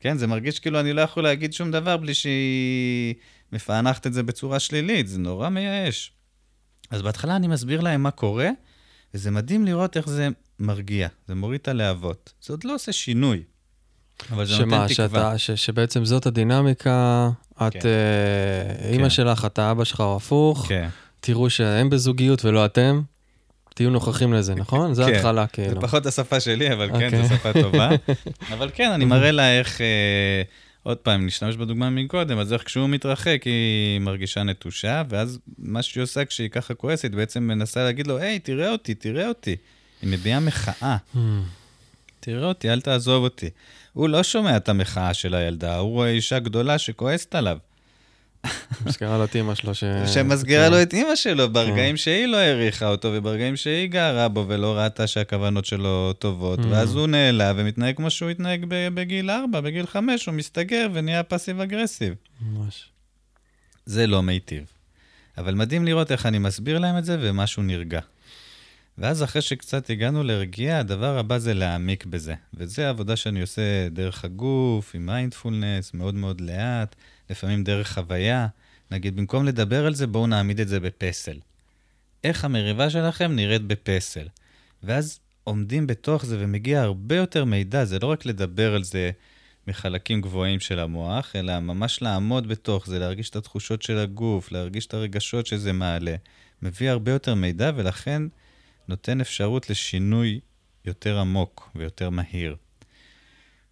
[0.00, 3.14] כן, זה מרגיש כאילו אני לא יכול להגיד שום דבר בלי שהיא
[3.52, 6.12] מפענחת את זה בצורה שלילית, זה נורא מייאש.
[6.90, 8.50] אז בהתחלה אני מסביר להם מה קורה,
[9.14, 12.32] וזה מדהים לראות איך זה מרגיע, זה מוריד את הלהבות.
[12.42, 13.42] זה עוד לא עושה שינוי,
[14.30, 15.38] אבל זה שמה, נותן תקווה.
[15.38, 17.30] שמה, שבעצם זאת הדינמיקה,
[17.62, 17.88] את כן.
[17.88, 19.10] אה, אימא כן.
[19.10, 20.88] שלך, אתה אבא שלך או הפוך, כן.
[21.20, 23.02] תראו שהם בזוגיות ולא אתם.
[23.74, 24.94] תהיו נוכחים לזה, נכון?
[24.94, 25.14] זה כן.
[25.14, 25.70] התחלה, כאילו.
[25.70, 26.98] זה פחות השפה שלי, אבל okay.
[26.98, 27.38] כן, זו אוקיי.
[27.38, 27.90] שפה טובה.
[28.54, 30.42] אבל כן, אני מראה לה איך, אה,
[30.82, 36.02] עוד פעם, נשתמש בדוגמה מקודם, אז איך כשהוא מתרחק היא מרגישה נטושה, ואז מה שהיא
[36.02, 39.56] עושה כשהיא ככה כועסת, בעצם מנסה להגיד לו, היי, תראה אותי, תראה אותי.
[40.02, 40.96] היא מביעה מחאה.
[42.20, 43.50] תראה אותי, אל תעזוב אותי.
[43.92, 47.58] הוא לא שומע את המחאה של הילדה, הוא רואה אישה גדולה שכועסת עליו.
[48.86, 49.84] מזכירה לו את אימא שלו ש...
[50.06, 50.72] שמזכירה כן.
[50.72, 51.96] לו את אימא שלו ברגעים כן.
[51.96, 56.62] שהיא לא העריכה אותו, וברגעים שהיא גרה בו ולא ראתה שהכוונות שלו טובות, mm.
[56.70, 61.60] ואז הוא נעלב ומתנהג כמו שהוא התנהג בגיל 4, בגיל 5, הוא מסתגר ונהיה פסיב
[61.60, 62.14] אגרסיב.
[62.40, 62.88] ממש.
[63.86, 64.64] זה לא מיטיב.
[65.38, 68.00] אבל מדהים לראות איך אני מסביר להם את זה ומשהו נרגע.
[68.98, 72.34] ואז אחרי שקצת הגענו להרגיע, הדבר הבא זה להעמיק בזה.
[72.54, 76.96] וזה עבודה שאני עושה דרך הגוף, עם מיינדפולנס, מאוד מאוד לאט.
[77.30, 78.46] לפעמים דרך חוויה.
[78.90, 81.38] נגיד, במקום לדבר על זה, בואו נעמיד את זה בפסל.
[82.24, 84.28] איך המריבה שלכם נראית בפסל.
[84.82, 89.10] ואז עומדים בתוך זה ומגיע הרבה יותר מידע, זה לא רק לדבר על זה
[89.68, 94.86] מחלקים גבוהים של המוח, אלא ממש לעמוד בתוך זה, להרגיש את התחושות של הגוף, להרגיש
[94.86, 96.14] את הרגשות שזה מעלה.
[96.62, 98.22] מביא הרבה יותר מידע ולכן
[98.88, 100.40] נותן אפשרות לשינוי
[100.84, 102.56] יותר עמוק ויותר מהיר.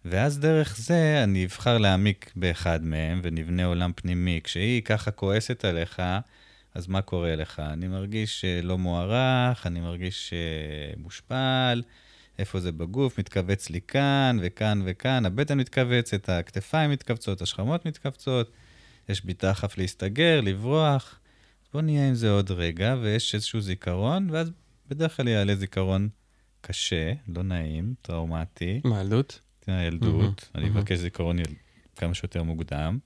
[0.05, 4.39] ואז דרך זה אני אבחר להעמיק באחד מהם ונבנה עולם פנימי.
[4.43, 6.01] כשהיא ככה כועסת עליך,
[6.73, 7.59] אז מה קורה לך?
[7.59, 10.33] אני מרגיש לא מוערך, אני מרגיש
[10.97, 11.81] מושפל,
[12.39, 13.19] איפה זה בגוף?
[13.19, 18.51] מתכווץ לי כאן וכאן וכאן, הבטן מתכווצת, הכתפיים מתכווצות, השכמות מתכווצות,
[19.09, 21.19] יש בי דחף להסתגר, לברוח.
[21.73, 24.51] בוא נהיה עם זה עוד רגע, ויש איזשהו זיכרון, ואז
[24.89, 26.09] בדרך כלל יעלה זיכרון
[26.61, 28.81] קשה, לא נעים, טראומטי.
[28.83, 29.39] מה, ילדות?
[29.67, 31.01] הילדות, mm-hmm, אני אבקש mm-hmm.
[31.01, 31.45] זיכרון יל...
[31.95, 32.99] כמה שיותר מוקדם,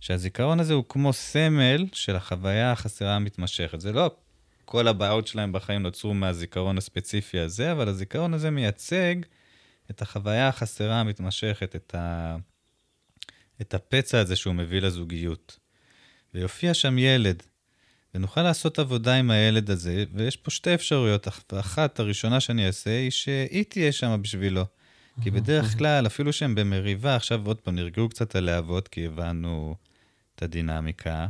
[0.00, 3.80] שהזיכרון הזה הוא כמו סמל של החוויה החסרה המתמשכת.
[3.80, 4.10] זה לא
[4.64, 9.14] כל הבעיות שלהם בחיים נוצרו מהזיכרון הספציפי הזה, אבל הזיכרון הזה מייצג
[9.90, 12.36] את החוויה החסרה המתמשכת, את, ה...
[13.60, 15.58] את הפצע הזה שהוא מביא לזוגיות.
[16.34, 17.42] ויופיע שם ילד,
[18.16, 21.28] ונוכל לעשות עבודה עם הילד הזה, ויש פה שתי אפשרויות.
[21.60, 24.64] אחת, הראשונה שאני אעשה, היא שהיא תהיה שם בשבילו.
[25.22, 29.76] כי בדרך כלל, אפילו שהם במריבה, עכשיו עוד פעם נרגעו קצת הלהבות, כי הבנו
[30.34, 31.26] את הדינמיקה,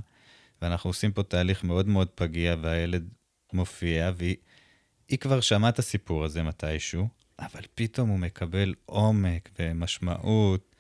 [0.63, 3.09] ואנחנו עושים פה תהליך מאוד מאוד פגיע, והילד
[3.53, 10.75] מופיע, והיא כבר שמעה את הסיפור הזה מתישהו, אבל פתאום הוא מקבל עומק ומשמעות,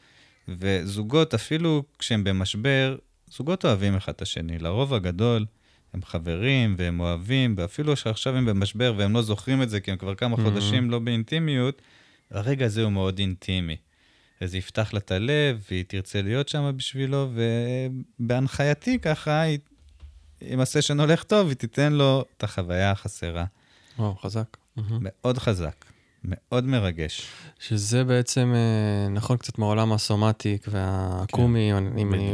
[0.49, 2.97] וזוגות, אפילו כשהם במשבר,
[3.31, 4.59] זוגות אוהבים אחד את השני.
[4.59, 5.47] לרוב הגדול,
[5.97, 9.97] הם חברים והם אוהבים, ואפילו שעכשיו הם במשבר והם לא זוכרים את זה, כי הם
[9.97, 11.83] כבר כמה חודשים לא באינטימיות,
[12.31, 13.77] הרגע הזה הוא מאוד אינטימי.
[14.41, 17.31] וזה יפתח לה את הלב, והיא תרצה להיות שם בשבילו,
[18.21, 19.59] ובהנחייתי ככה, היא,
[20.43, 23.45] אם הסשן הולך טוב, היא תיתן לו את החוויה החסרה.
[23.99, 24.57] וואו, חזק.
[24.77, 25.85] מאוד חזק.
[26.27, 27.27] מאוד מרגש.
[27.59, 32.33] שזה בעצם, אה, נכון, קצת מהעולם הסומטיק והקומי, כן, אם אני...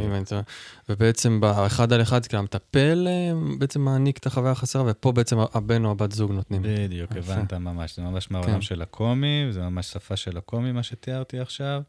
[0.89, 5.85] ובעצם באחד על אחד, כאילו המטפל אה, בעצם מעניק את החוויה החסרה, ופה בעצם הבן
[5.85, 6.61] או הבת זוג נותנים.
[6.65, 7.95] בדיוק, הבנת ממש.
[7.95, 8.61] זה ממש מהעולם כן.
[8.61, 11.81] של הקומי, זה ממש שפה של הקומי, מה שתיארתי עכשיו,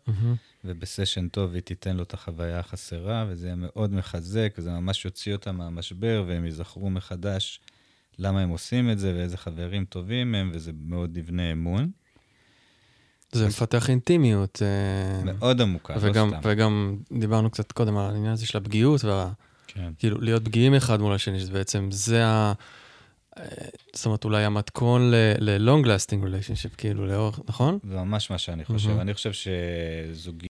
[0.65, 5.33] ובסשן טוב היא תיתן לו את החוויה החסרה, וזה יהיה מאוד מחזק, וזה ממש יוציא
[5.33, 7.61] אותם מהמשבר, והם ייזכרו מחדש.
[8.19, 11.91] למה הם עושים את זה ואיזה חברים טובים הם, וזה מאוד יבנה אמון.
[13.33, 14.63] זה מפתח אינטימיות.
[14.63, 16.49] אה, מאוד עמוקה, וגם, לא סתם.
[16.51, 19.33] וגם דיברנו קצת קודם על העניין הזה של הפגיעות, וה...
[19.67, 19.93] כן.
[19.99, 22.53] כאילו, להיות פגיעים אחד מול השני, שזה בעצם, זה ה...
[23.39, 23.45] אה,
[23.95, 27.79] זאת אומרת, אולי המתכון ל-long lasting relationship, כאילו, לאורך, נכון?
[27.89, 28.99] זה ממש מה שאני חושב.
[28.99, 29.01] Mm-hmm.
[29.01, 30.54] אני חושב שזוגיות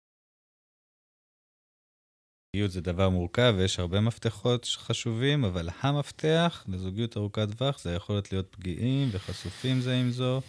[2.68, 8.48] זה דבר מורכב ויש הרבה מפתחות חשובים, אבל המפתח לזוגיות ארוכת טווח זה היכולת להיות
[8.52, 10.42] פגיעים וחשופים זה עם זו,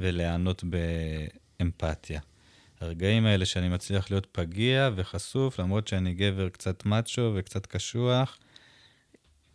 [0.00, 0.64] ולהיענות
[1.60, 2.20] באמפתיה.
[2.80, 8.38] הרגעים האלה שאני מצליח להיות פגיע וחשוף, למרות שאני גבר קצת מאצ'ו וקצת קשוח,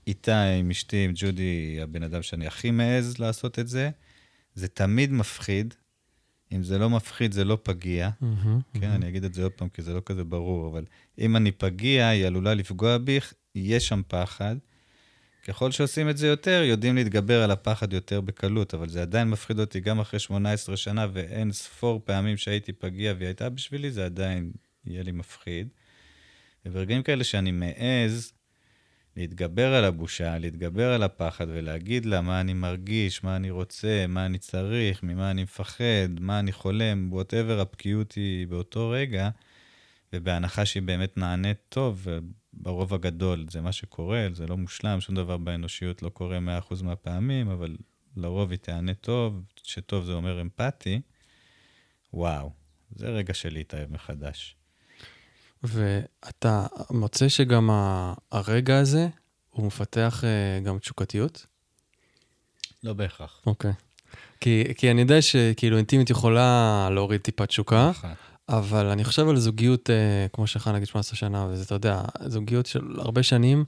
[0.07, 3.89] איתה, עם אשתי, עם ג'ודי, הבן אדם שאני הכי מעז לעשות את זה,
[4.53, 5.73] זה תמיד מפחיד,
[6.51, 8.09] אם זה לא מפחיד, זה לא פגיע.
[8.09, 8.95] Mm-hmm, כן, mm-hmm.
[8.95, 10.85] אני אגיד את זה עוד פעם, כי זה לא כזה ברור, אבל
[11.19, 13.19] אם אני פגיע, היא עלולה לפגוע בי,
[13.55, 14.55] יש שם פחד.
[15.47, 19.59] ככל שעושים את זה יותר, יודעים להתגבר על הפחד יותר בקלות, אבל זה עדיין מפחיד
[19.59, 24.51] אותי גם אחרי 18 שנה, ואין ספור פעמים שהייתי פגיע והיא הייתה בשבילי, זה עדיין
[24.85, 25.67] יהיה לי מפחיד.
[26.65, 28.33] וברגעים כאלה שאני מעז
[29.17, 34.25] להתגבר על הבושה, להתגבר על הפחד ולהגיד לה מה אני מרגיש, מה אני רוצה, מה
[34.25, 39.29] אני צריך, ממה אני מפחד, מה אני חולם, וואטאבר הבקיאות היא באותו רגע,
[40.13, 42.07] ובהנחה שהיא באמת נענית טוב,
[42.53, 46.39] ברוב הגדול זה מה שקורה, זה לא מושלם, שום דבר באנושיות לא קורה
[46.71, 47.77] 100% מהפעמים, אבל
[48.17, 51.01] לרוב היא תענה טוב, שטוב זה אומר אמפתי,
[52.13, 52.51] וואו,
[52.95, 54.58] זה רגע של להתאהב מחדש.
[55.63, 57.69] ואתה מוצא שגם
[58.31, 59.07] הרגע הזה,
[59.49, 61.45] הוא מפתח uh, גם תשוקתיות?
[62.83, 63.41] לא בהכרח.
[63.45, 63.71] אוקיי.
[63.71, 63.73] Okay.
[64.41, 68.09] כי, כי אני יודע שכאילו אינטימית יכולה להוריד טיפה תשוקה, נכון.
[68.49, 69.93] אבל אני חושב על זוגיות, uh,
[70.33, 73.65] כמו שלך נגיד 18 שנה, וזה, אתה יודע, זוגיות של הרבה שנים,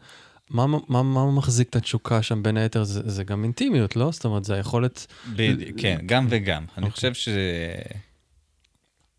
[0.50, 2.84] מה, מה, מה מחזיק את התשוקה שם בין היתר?
[2.84, 4.12] זה, זה גם אינטימיות, לא?
[4.12, 5.08] זאת אומרת, זה היכולת...
[5.36, 6.66] בדיוק, כן, גם וגם.
[6.66, 6.72] Okay.
[6.78, 7.12] אני אוקיי.
[7.12, 7.32] חושב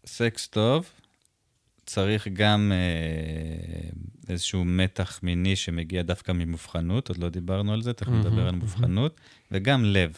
[0.05, 0.87] שסקס טוב,
[1.93, 3.91] צריך גם אה,
[4.29, 9.21] איזשהו מתח מיני שמגיע דווקא ממובחנות, עוד לא דיברנו על זה, תכף נדבר על מובחנות,
[9.51, 10.17] וגם לב.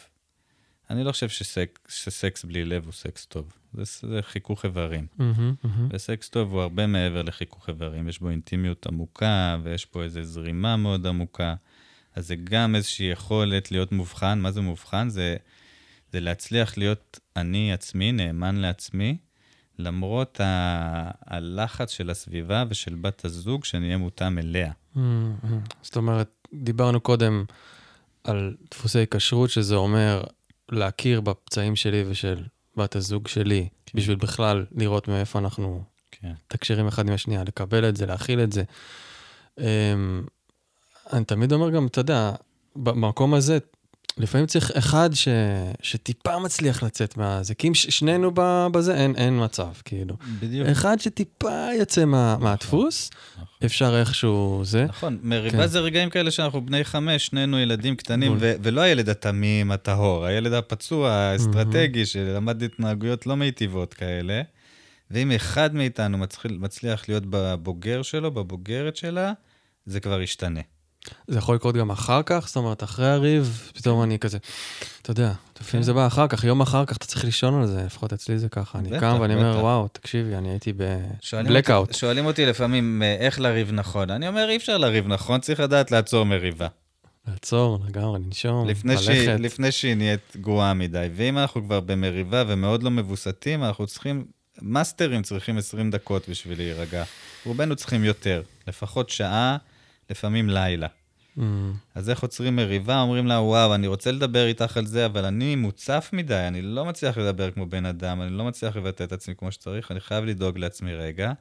[0.89, 5.07] אני לא חושב שסק, שסקס בלי לב הוא סקס טוב, זה, זה חיכוך איברים.
[5.89, 10.77] וסקס טוב הוא הרבה מעבר לחיכוך איברים, יש בו אינטימיות עמוקה, ויש פה איזו זרימה
[10.77, 11.55] מאוד עמוקה.
[12.15, 14.39] אז זה גם איזושהי יכולת להיות מובחן.
[14.39, 15.09] מה זה מובחן?
[15.09, 15.35] זה,
[16.11, 19.17] זה להצליח להיות אני עצמי, נאמן לעצמי,
[19.79, 21.11] למרות ה...
[21.25, 24.71] הלחץ של הסביבה ושל בת הזוג שנהיה מותאם אליה.
[24.95, 24.99] Mm-hmm.
[25.81, 27.45] זאת אומרת, דיברנו קודם
[28.23, 30.23] על דפוסי כשרות, שזה אומר
[30.71, 32.43] להכיר בפצעים שלי ושל
[32.77, 33.97] בת הזוג שלי, כן.
[33.97, 36.33] בשביל בכלל לראות מאיפה אנחנו כן.
[36.47, 38.63] תקשרים אחד עם השנייה, לקבל את זה, להכיל את זה.
[39.59, 39.61] Um,
[41.13, 42.31] אני תמיד אומר גם, אתה יודע,
[42.75, 43.57] במקום הזה,
[44.17, 45.27] לפעמים צריך אחד ש...
[45.81, 47.85] שטיפה מצליח לצאת מהזה, כי אם ש...
[47.85, 48.31] שנינו
[48.71, 50.15] בזה, אין, אין מצב, כאילו.
[50.39, 50.67] בדיוק.
[50.67, 52.37] אחד שטיפה יוצא מה...
[52.39, 53.45] מהדפוס, נכון.
[53.65, 54.85] אפשר איכשהו זה.
[54.85, 55.67] נכון, מריבה כן.
[55.67, 58.53] זה רגעים כאלה שאנחנו בני חמש, שנינו ילדים קטנים, ו...
[58.63, 62.05] ולא הילד התמים, הטהור, הילד הפצוע, האסטרטגי.
[62.05, 64.41] שלמד התנהגויות לא מיטיבות כאלה.
[65.11, 69.33] ואם אחד מאיתנו מצליח, מצליח להיות בבוגר שלו, בבוגרת שלה,
[69.85, 70.61] זה כבר ישתנה.
[71.27, 74.37] זה יכול לקרות גם אחר כך, זאת אומרת, אחרי הריב, פתאום אני כזה,
[75.01, 77.83] אתה יודע, לפעמים זה בא אחר כך, יום אחר כך אתה צריך לישון על זה,
[77.85, 78.79] לפחות אצלי זה ככה.
[78.79, 80.73] אני קם ואני אומר, וואו, תקשיבי, אני הייתי
[81.33, 81.93] בבלקאוט.
[81.93, 84.09] שואלים אותי לפעמים אה, איך לריב נכון.
[84.09, 86.67] אני אומר, אי אפשר לריב נכון, צריך לדעת לעצור מריבה.
[87.27, 89.39] לעצור, לגמרי, לנשום, ללכת.
[89.39, 91.07] לפני שהיא נהיית גרועה מדי.
[91.15, 94.25] ואם אנחנו כבר במריבה ומאוד לא מבוסתים, אנחנו צריכים
[94.61, 97.03] מאסטרים צריכים 20 דקות בשביל להירגע.
[97.45, 99.57] רובנו צריכים יותר, לפחות שעה,
[100.09, 100.87] לפעמים לילה.
[101.37, 101.41] Mm,
[101.95, 103.01] אז איך עוצרים מריבה?
[103.01, 106.85] אומרים לה, וואו, אני רוצה לדבר איתך על זה, אבל אני מוצף מדי, אני לא
[106.85, 110.25] מצליח לדבר כמו בן אדם, אני לא מצליח לבטא את עצמי כמו שצריך, אני חייב
[110.25, 111.31] לדאוג לעצמי רגע.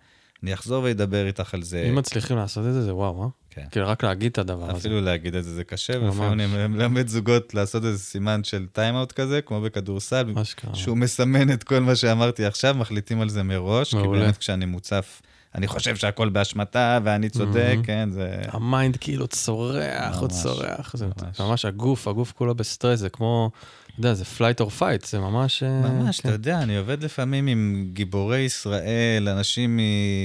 [0.42, 1.87] אני אחזור ואדבר איתך על זה.
[1.88, 3.29] אם מצליחים לעשות את זה, זה וואו, אה?
[3.50, 3.64] כן.
[3.70, 4.79] כאילו, רק להגיד את הדבר הזה.
[4.79, 6.00] אפילו להגיד את זה זה קשה.
[6.00, 10.33] ולפעמים אני מלמד זוגות לעשות איזה סימן של טיים-אאוט כזה, כמו בכדורסל.
[10.74, 14.20] שהוא מסמן את כל מה שאמרתי עכשיו, מחליטים על זה מראש, כי מעולה.
[14.20, 15.22] באמת כשאני מוצף,
[15.55, 17.77] אני חושב שהכל באשמתה ואני צודק.
[17.83, 18.37] כן, זה...
[18.49, 20.97] ה mind כאילו צורח, הוא צורח.
[20.97, 21.07] זה
[21.40, 21.64] ממש.
[21.64, 23.51] הגוף, הגוף כולו בסטרס, זה כמו,
[23.87, 25.62] אתה יודע, זה flight or fight, זה ממש...
[25.62, 26.29] אה, ממש, כן.
[26.29, 29.81] אתה יודע, אני עובד לפעמים עם גיבורי ישראל, אנשים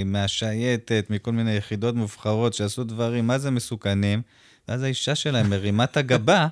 [0.05, 4.21] מהשייטת, מכל מיני יחידות מובחרות שעשו דברים, מה זה מסוכנים,
[4.67, 6.47] ואז האישה שלהם מרימה את הגבה,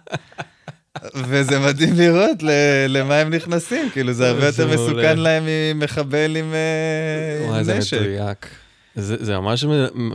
[1.29, 2.37] וזה מדהים לראות
[2.87, 4.67] למה הם נכנסים, כאילו זה הרבה יותר.
[4.67, 8.01] מסוכן להם ממחבל עם אה, וואי, זה נשק.
[8.01, 8.47] מדויק.
[8.97, 9.65] זה, זה ממש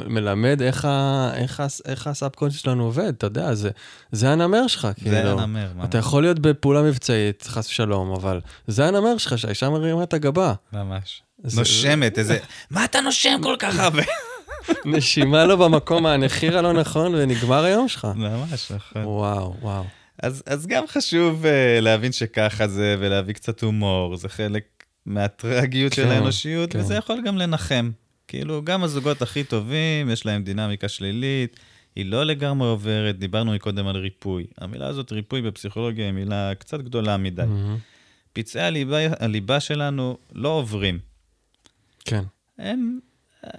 [0.07, 3.71] מלמד איך, ה, איך, ה, איך הסאבקונט שלנו עובד, אתה יודע, זה,
[4.13, 5.11] זה הנמר שלך, כאילו.
[5.11, 6.07] זה הנמר, אתה ממש.
[6.07, 10.55] יכול להיות בפעולה מבצעית, חס ושלום, אבל זה הנמר שלך, שהאישה מרימה את הגבה.
[10.73, 11.23] ממש.
[11.45, 12.39] זה- נושמת, איזה...
[12.71, 14.03] מה אתה נושם כל כך הרבה?
[14.85, 18.09] נשימה לא במקום הנחיר הלא נכון, ונגמר היום שלך.
[18.15, 19.03] ממש, נכון.
[19.05, 19.85] וואו, וואו.
[20.23, 21.49] אז, אז גם חשוב uh,
[21.81, 24.63] להבין שככה זה, ולהביא קצת הומור, זה חלק
[25.07, 26.79] מהטרגיות של כן, האנושיות, כן.
[26.81, 27.91] וזה יכול גם לנחם.
[28.29, 31.61] כאילו, גם הזוגות הכי טובים, יש להם דינמיקה שלילית,
[31.97, 34.47] היא לא לגמרי עוברת, דיברנו מקודם על ריפוי.
[34.59, 37.43] המילה הזאת, ריפוי בפסיכולוגיה, היא מילה קצת גדולה מדי.
[37.43, 37.77] מהמם.
[38.33, 40.99] פצעי הליבה, הליבה שלנו לא עוברים.
[42.05, 42.25] כן.
[42.59, 42.99] הם,
[43.45, 43.51] אה,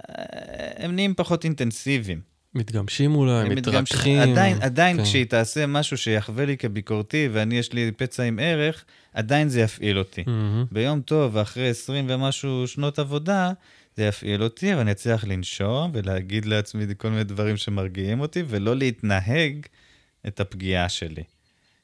[0.76, 2.20] הם נהיים פחות אינטנסיביים.
[2.54, 3.54] מתגמשים אולי, הם.
[3.54, 4.18] מתרככים.
[4.20, 5.02] עדיין, עדיין כן.
[5.04, 9.98] כשהיא תעשה משהו שיחווה לי כביקורתי, ואני יש לי פצע עם ערך, עדיין זה יפעיל
[9.98, 10.24] אותי.
[10.26, 10.64] מהמם.
[10.72, 13.52] ביום טוב, ואחרי 20 ומשהו שנות עבודה,
[13.96, 19.66] זה יפעיל אותי, ואני אצליח לנשום ולהגיד לעצמי כל מיני דברים שמרגיעים אותי, ולא להתנהג
[20.26, 21.22] את הפגיעה שלי.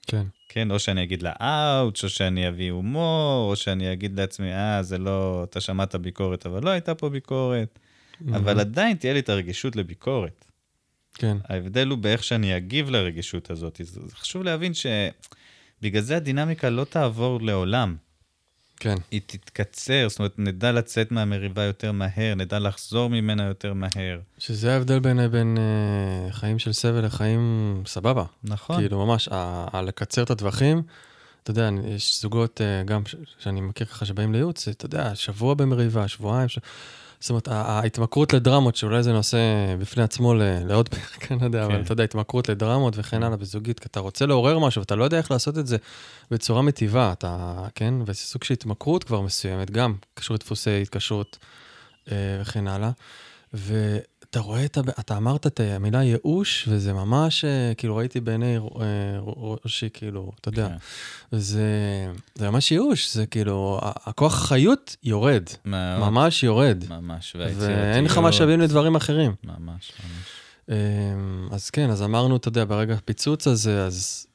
[0.07, 0.27] כן.
[0.49, 4.83] כן, או שאני אגיד לה אאוץ', או שאני אביא הומור, או שאני אגיד לעצמי, אה,
[4.83, 7.79] זה לא, אתה שמעת ביקורת, אבל לא הייתה פה ביקורת.
[8.29, 10.45] אבל עדיין תהיה לי את הרגישות לביקורת.
[11.15, 11.37] כן.
[11.49, 13.81] ההבדל הוא באיך שאני אגיב לרגישות הזאת.
[13.85, 17.97] זה חשוב להבין שבגלל זה הדינמיקה לא תעבור לעולם.
[18.81, 18.95] כן.
[19.11, 24.19] היא תתקצר, זאת אומרת, נדע לצאת מהמריבה יותר מהר, נדע לחזור ממנה יותר מהר.
[24.39, 28.25] שזה ההבדל בין, בין אה, חיים של סבל לחיים סבבה.
[28.45, 28.77] נכון?
[28.77, 30.83] כאילו, ממש, ה- ה- לקצר את הטווחים.
[31.43, 35.55] אתה יודע, יש זוגות אה, גם ש- שאני מכיר ככה שבאים לייעוץ, אתה יודע, שבוע
[35.55, 36.49] במריבה, שבועיים.
[36.49, 36.59] ש...
[37.21, 39.39] זאת אומרת, ההתמכרות לדרמות, שאולי זה נושא
[39.79, 41.01] בפני עצמו ל- לעוד פרק,
[41.33, 41.73] אני לא יודע, כן.
[41.75, 45.05] אבל אתה יודע, התמכרות לדרמות וכן הלאה בזוגית, כי אתה רוצה לעורר משהו ואתה לא
[45.05, 45.77] יודע איך לעשות את זה
[46.31, 47.95] בצורה מטיבה, אתה, כן?
[48.07, 51.39] וזה סוג של התמכרות כבר מסוימת, גם קשור לדפוסי התקשרות
[52.13, 52.91] אה, וכן הלאה.
[54.31, 58.57] ואתה רואה, את, הב- אתה אמרת את המילה ייאוש, וזה ממש, אה, כאילו, ראיתי בעיני
[58.57, 58.63] אה,
[59.65, 60.75] ראשי, כאילו, אתה יודע, כן.
[61.39, 61.65] זה,
[62.35, 68.19] זה ממש ייאוש, זה כאילו, ה- הכוח החיות יורד, מאוד, ממש יורד, ממש, ואין לך
[68.19, 69.35] משאבים לדברים אחרים.
[69.45, 69.93] ממש, ממש.
[70.69, 74.27] אמ, אז כן, אז אמרנו, אתה יודע, ברגע הפיצוץ הזה, אז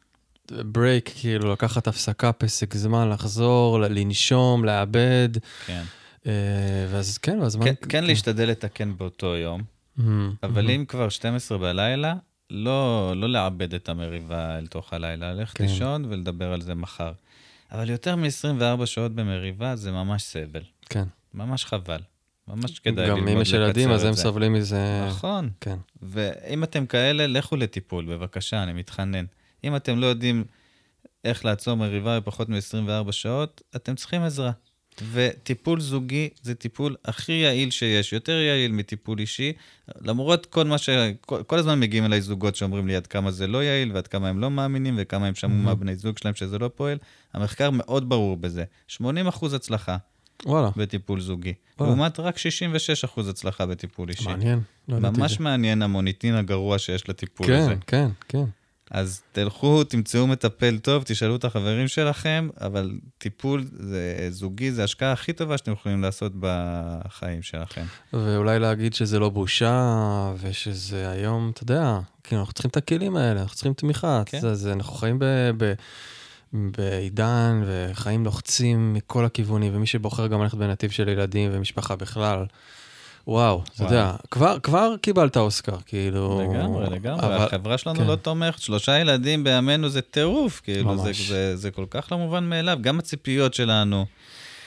[0.51, 5.29] break, כאילו, לקחת הפסקה, פסק זמן, לחזור, לנשום, לעבד,
[5.65, 5.83] כן.
[6.27, 6.31] אה,
[6.91, 7.65] ואז כן, ואז מה...
[7.65, 9.61] כן, כן להשתדל לתקן באותו יום,
[9.99, 10.69] אבל מהמם.
[10.69, 12.13] אם כבר 12 בלילה,
[12.49, 15.63] לא, לא לעבד את המריבה אל תוך הלילה, ללכת כן.
[15.63, 17.11] לישון ולדבר על זה מחר.
[17.71, 21.03] אבל יותר מ-24 שעות במריבה זה ממש סבל, כן.
[21.33, 21.99] ממש חבל.
[22.47, 23.57] ממש כדאי ללמוד גם לקצר אם את יש זה.
[23.57, 25.05] ילדים, אז הם סובלים מזה.
[25.07, 25.49] נכון.
[25.61, 25.77] כן.
[26.01, 29.25] ואם אתם כאלה, לכו לטיפול, בבקשה, אני מתחנן.
[29.63, 30.43] אם אתם לא יודעים
[31.23, 34.51] איך לעצור מריבה בפחות מ-24 שעות, אתם צריכים עזרה.
[35.11, 39.53] וטיפול זוגי זה טיפול הכי יעיל שיש, יותר יעיל מטיפול אישי,
[40.01, 40.89] למרות כל מה ש...
[41.21, 44.29] כל, כל הזמן מגיעים אליי זוגות שאומרים לי עד כמה זה לא יעיל, ועד כמה
[44.29, 45.57] הם לא מאמינים, וכמה הם שמעו.
[45.57, 46.97] מהבני זוג שלהם שזה לא פועל.
[47.33, 48.63] המחקר מאוד ברור בזה.
[48.87, 49.97] 80 אחוז הצלחה
[50.45, 51.89] וואלה, בטיפול זוגי, וואו.
[51.89, 54.25] לעומת רק 66 אחוז הצלחה בטיפול אישי.
[54.25, 54.61] מעניין.
[54.87, 55.39] לא ממש.
[55.39, 57.69] מעניין המוניטין הגרוע שיש לטיפול הזה.
[57.69, 58.43] כן, כן, כן.
[58.91, 65.11] אז תלכו, תמצאו מטפל טוב, תשאלו את החברים שלכם, אבל טיפול זה, זוגי זה ההשקעה
[65.11, 67.85] הכי טובה שאתם יכולים לעשות בחיים שלכם.
[68.13, 73.41] ואולי להגיד שזה לא בושה, ושזה היום, אתה יודע, כאילו, אנחנו צריכים את הכלים האלה,
[73.41, 74.23] אנחנו צריכים תמיכה.
[74.25, 74.39] כן.
[74.39, 75.25] זה, זה, אנחנו חיים ב,
[75.57, 75.73] ב,
[76.53, 82.45] בעידן, וחיים לוחצים מכל הכיוונים, ומי שבוחר גם ללכת בנתיב של ילדים ומשפחה בכלל,
[83.27, 83.83] וואו, אתה.
[83.83, 86.41] יודע, כבר, כבר קיבלת אוסקר, כאילו...
[86.41, 87.25] לגמרי, לגמרי.
[87.25, 88.07] אבל- החברה שלנו כן.
[88.07, 91.11] לא תומכת, שלושה ילדים בימינו זה טירוף, כאילו, זה.
[91.27, 92.77] זה, זה כל כך לא מובן מאליו.
[92.81, 94.05] גם הציפיות שלנו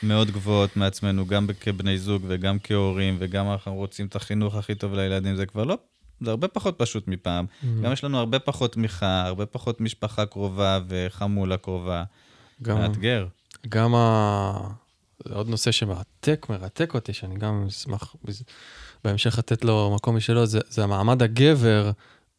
[0.03, 4.95] מאוד גבוהות מעצמנו, גם כבני זוג וגם כהורים, וגם אנחנו רוצים את החינוך הכי טוב
[4.95, 5.79] לילדים, זה כבר לא,
[6.21, 7.47] זה הרבה פחות פשוט מפעם.
[7.63, 7.67] Mm.
[7.83, 12.05] גם יש לנו הרבה פחות תמיכה, הרבה פחות משפחה קרובה וחמולה קרובה.
[12.63, 13.27] גם, מאתגר.
[13.69, 14.53] גם ה...
[15.25, 18.15] זה עוד נושא שמרתק, מרתק אותי, שאני גם אשמח
[19.05, 21.91] בהמשך לתת לו מקום משלו, זה, זה המעמד הגבר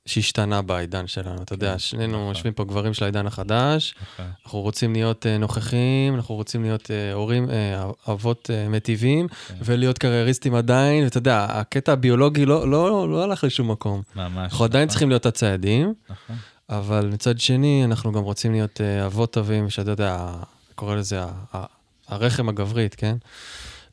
[0.06, 1.42] שהשתנה בעידן שלנו.
[1.42, 2.28] אתה יודע, כן, שנינו נכון.
[2.28, 4.26] יושבים פה גברים של העידן החדש, נכון.
[4.46, 9.56] אנחנו רוצים להיות אה, נוכחים, אנחנו רוצים להיות אה, הורים, אה, אבות אה, מטיבים, כן.
[9.64, 14.02] ולהיות קרייריסטים עדיין, ואתה יודע, הקטע הביולוגי לא, לא, לא הלך לשום מקום.
[14.16, 14.38] ממש.
[14.52, 16.36] אנחנו עדיין נכון, צריכים להיות הציידים, נכון.
[16.70, 20.32] אבל מצד שני, אנחנו גם רוצים להיות אה, אבות טובים, שאתה יודע,
[20.76, 21.66] קורא לזה ה-
[22.10, 23.16] הרחם הגברית, כן?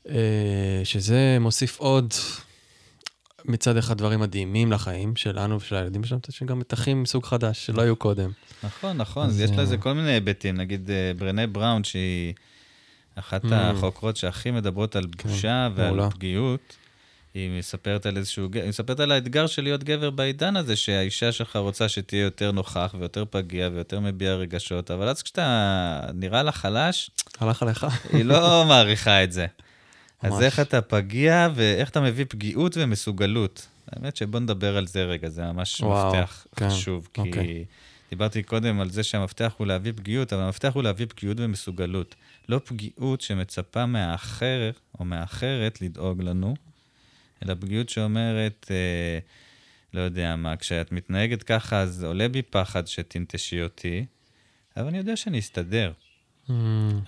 [0.08, 0.14] אה,
[0.84, 2.14] שזה מוסיף עוד,
[3.44, 7.66] מצד אחד, דברים מדהימים לחיים שלנו ושל הילדים שלנו, מצד שני גם מתחים מסוג חדש
[7.66, 8.30] שלא היו קודם.
[8.64, 10.54] נכון, נכון, אז, יש אה, לזה כל מיני היבטים.
[10.56, 12.34] נגיד אה, ברנה בראון, שהיא
[13.14, 13.48] אחת Mm.
[13.52, 16.10] החוקרות שהכי מדברות על כן, בושה ועל מעולה.
[16.10, 16.76] פגיעות.
[17.36, 21.56] היא מספרת על איזשהו, היא מספרת על האתגר של להיות גבר בעידן הזה, שהאישה שלך
[21.56, 27.10] רוצה שתהיה יותר נוכח ויותר פגיע ויותר מביע רגשות, אבל אז כשאתה נראה לה חלש,
[27.40, 27.86] הלך עליך?
[28.12, 29.46] היא לא מעריכה את זה.
[30.22, 30.42] אז ממש.
[30.42, 33.66] איך אתה פגיע ואיך אתה מביא פגיעות ומסוגלות.
[33.92, 37.08] האמת שבוא נדבר על זה רגע, זה ממש וואו, מפתח כן, חשוב.
[37.14, 37.64] כי אוקיי.
[38.10, 42.14] דיברתי קודם על זה שהמפתח הוא להביא פגיעות, אבל המפתח הוא להביא פגיעות ומסוגלות.
[42.48, 44.70] לא פגיעות שמצפה מהאחר
[45.00, 46.54] או מהאחרת לדאוג לנו,
[47.44, 49.18] אלא פגיעות שאומרת, אה,
[49.94, 54.06] לא יודע מה, כשאת מתנהגת ככה, אז עולה בי פחד שתנטשי אותי,
[54.76, 55.92] אבל אני יודע שאני אסתדר.
[56.48, 56.52] Mm,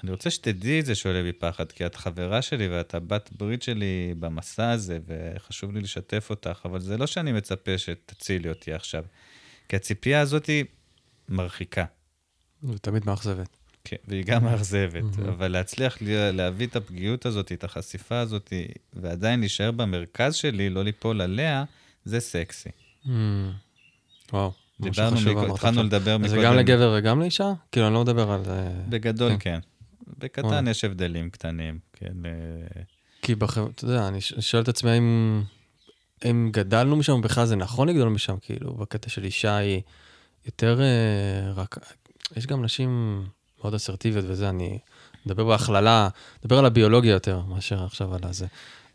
[0.03, 3.63] אני רוצה שתדעי את זה שעולה בי פחד, כי את חברה שלי ואת הבת ברית
[3.63, 9.05] שלי במסע הזה, וחשוב לי לשתף אותך, אבל זה לא שאני מצפה שתצילי אותי עכשיו.
[9.69, 10.65] כי הציפייה הזאת היא
[11.29, 11.85] מרחיקה,
[12.63, 13.58] זה תמיד מאכזבת.
[13.89, 15.29] כן, והיא גם מאכזבת, מהמם.
[15.29, 18.53] אבל להצליח לה- להביא את הפגיעות הזאת, את החשיפה הזאת,
[18.95, 21.65] ועדיין להישאר במרכז שלי, לא ליפול עליה,
[22.05, 22.69] זה סקסי.
[23.05, 23.09] Mm,
[24.33, 24.53] וואו.
[24.81, 25.17] דיברנו,
[25.53, 25.83] התחלנו.
[25.83, 26.29] לדבר מקודם.
[26.37, 27.53] זה גם לגבר וגם לאישה?
[27.73, 28.41] כאילו, אני לא מדבר על...
[28.49, 29.39] אה, בגדול, כן.
[29.39, 29.59] כן.
[30.19, 32.13] בקטן יש הבדלים קטנים, כן.
[32.27, 32.83] אה,
[33.23, 35.43] כי בחברה, אתה יודע, אני שואל את עצמי האם,
[36.23, 39.81] האם גדלנו משם, בכלל זה נכון לגדול משם, כאילו, בקטע של אישה היא
[40.47, 41.79] יותר אה, רק,
[42.37, 43.23] יש גם נשים
[43.63, 44.79] מאוד אסרטיביות וזה, אני
[45.27, 46.09] מדבר בהכללה,
[46.45, 48.47] מדבר על הביולוגיה יותר מאשר עכשיו על הזה.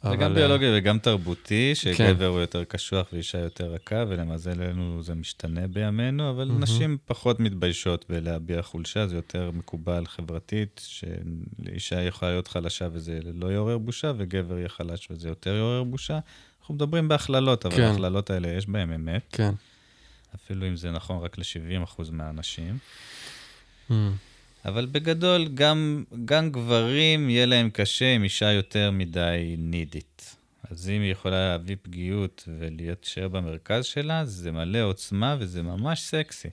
[0.04, 1.94] זה אבל, גם אה, ביולוגי וגם תרבותי, כן.
[1.94, 6.64] שגבר הוא יותר קשוח ואישה יותר רכה, ולמזלנו זה משתנה בימינו, אבל מהמם.
[6.64, 13.52] נשים פחות מתביישות בלהביע חולשה, זה יותר מקובל חברתית, שאישה יכולה להיות חלשה וזה לא
[13.52, 16.20] יעורר בושה, וגבר יהיה חלש וזה יותר יעורר בושה.
[16.60, 17.82] אנחנו מדברים בהכללות, אבל כן.
[17.82, 19.54] ההכללות האלה יש בהן אמת, כן.
[20.36, 22.78] אפילו אם זה נכון רק ל-70% מהאנשים.
[23.90, 23.94] Mm,
[24.66, 30.36] אבל בגדול, גם, גם גברים, יהיה להם קשה עם אישה יותר מדי נידית.
[30.72, 36.48] אז אם היא יכולה להביא פגיעות ולהישאר במרכז שלה, זה מלא עוצמה וזה ממש סקסי.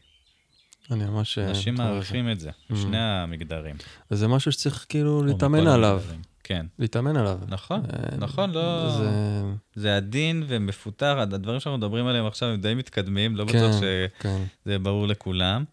[0.91, 1.39] אני ממש...
[1.39, 1.75] אה, אנשים.
[1.75, 2.75] מעריכים את זה, Mm.
[2.75, 3.77] בשני המגדרים.
[4.11, 5.93] וזה משהו שצריך כאילו להתאמן עליו.
[5.99, 6.21] המגדרים.
[6.45, 7.39] כן, להתאמן עליו.
[7.49, 8.91] נכון, אה, נכון, לא...
[8.99, 9.11] זה...
[9.75, 14.07] זה עדין ומפותח, הדברים שאנחנו מדברים עליהם עכשיו הם די מתקדמים, לא בטוח כן, שזה
[14.19, 14.83] כן.
[14.83, 15.65] ברור לכולם.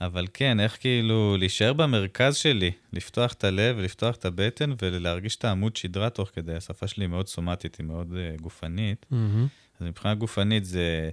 [0.00, 5.44] אבל כן, איך כאילו להישאר במרכז שלי, לפתוח את הלב ולפתוח את הבטן ולהרגיש את
[5.44, 6.54] העמוד שדרה תוך כדי.
[6.54, 9.06] השפה שלי מאוד סומטית, היא מאוד uh, גופנית.
[9.10, 9.46] מהמם.
[9.80, 11.10] אז מבחינה גופנית זה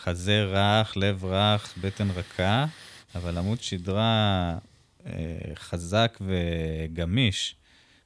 [0.00, 2.66] חזה רך, לב רך, בטן רכה,
[3.14, 4.58] אבל עמוד שדרה
[5.00, 5.06] uh,
[5.54, 7.56] חזק וגמיש,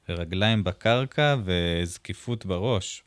[0.09, 3.03] ורגליים בקרקע וזקיפות בראש.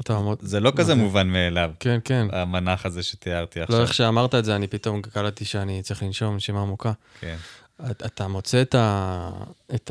[0.00, 0.38] אתה מאוד...
[0.42, 0.94] זה לא כזה.
[0.94, 2.26] מובן מאליו, כן, כן.
[2.32, 3.76] המנח הזה שתיארתי עכשיו.
[3.78, 6.92] לא, איך שאמרת את זה, אני פתאום קלטתי שאני צריך לנשום נשימה עמוקה.
[7.20, 7.36] כן.
[7.90, 9.30] את- אתה מוצא את, ה...
[9.74, 9.90] את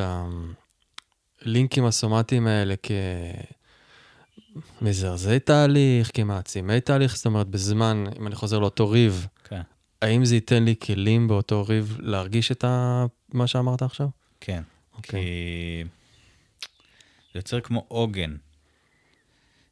[1.41, 2.73] הלינקים הסומטיים האלה
[4.79, 9.61] כמזרזי תהליך, כמעצימי תהליך, זאת אומרת, בזמן, אם אני חוזר לאותו ריב, כן.
[10.01, 13.05] האם זה ייתן לי כלים באותו ריב להרגיש את ה...
[13.33, 14.07] מה שאמרת עכשיו?
[14.41, 14.63] כן.
[14.97, 15.21] אוקיי.
[15.21, 15.83] כי
[17.33, 18.35] זה יוצר כמו עוגן.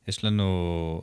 [0.08, 1.02] יש לנו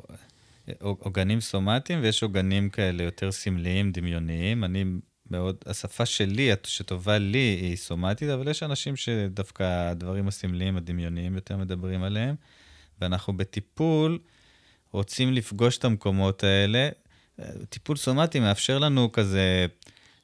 [0.81, 4.65] עוגנים סומטיים ויש עוגנים כאלה יותר סמליים, דמיוניים.
[4.65, 4.85] אני
[5.31, 11.57] מאוד, השפה שלי, שטובה לי, היא סומטית, אבל יש אנשים שדווקא הדברים הסמליים, הדמיוניים יותר
[11.57, 12.35] מדברים עליהם,
[13.01, 14.19] ואנחנו בטיפול
[14.93, 16.89] רוצים לפגוש את המקומות האלה.
[17.69, 19.67] טיפול סומטי מאפשר לנו כזה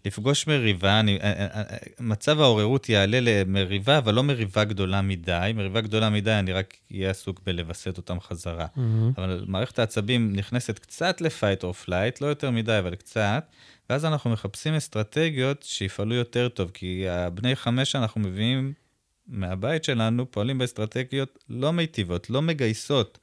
[0.04, 5.52] לפגוש מריבה, אני, אה, אה, אה, מצב העוררות יעלה למריבה, אבל לא מריבה גדולה מדי.
[5.54, 8.66] מריבה גדולה מדי, אני רק אהיה עסוק בלווסת אותם חזרה.
[8.76, 9.12] מהמם.
[9.18, 13.46] אבל מערכת העצבים נכנסת קצת ל-fight or flight, לא יותר מדי, אבל קצת,
[13.90, 18.72] ואז אנחנו מחפשים אסטרטגיות שיפעלו יותר טוב, כי הבני חמש שאנחנו מביאים
[19.26, 23.18] מהבית שלנו פועלים באסטרטגיות לא מיטיבות, לא מגייסות.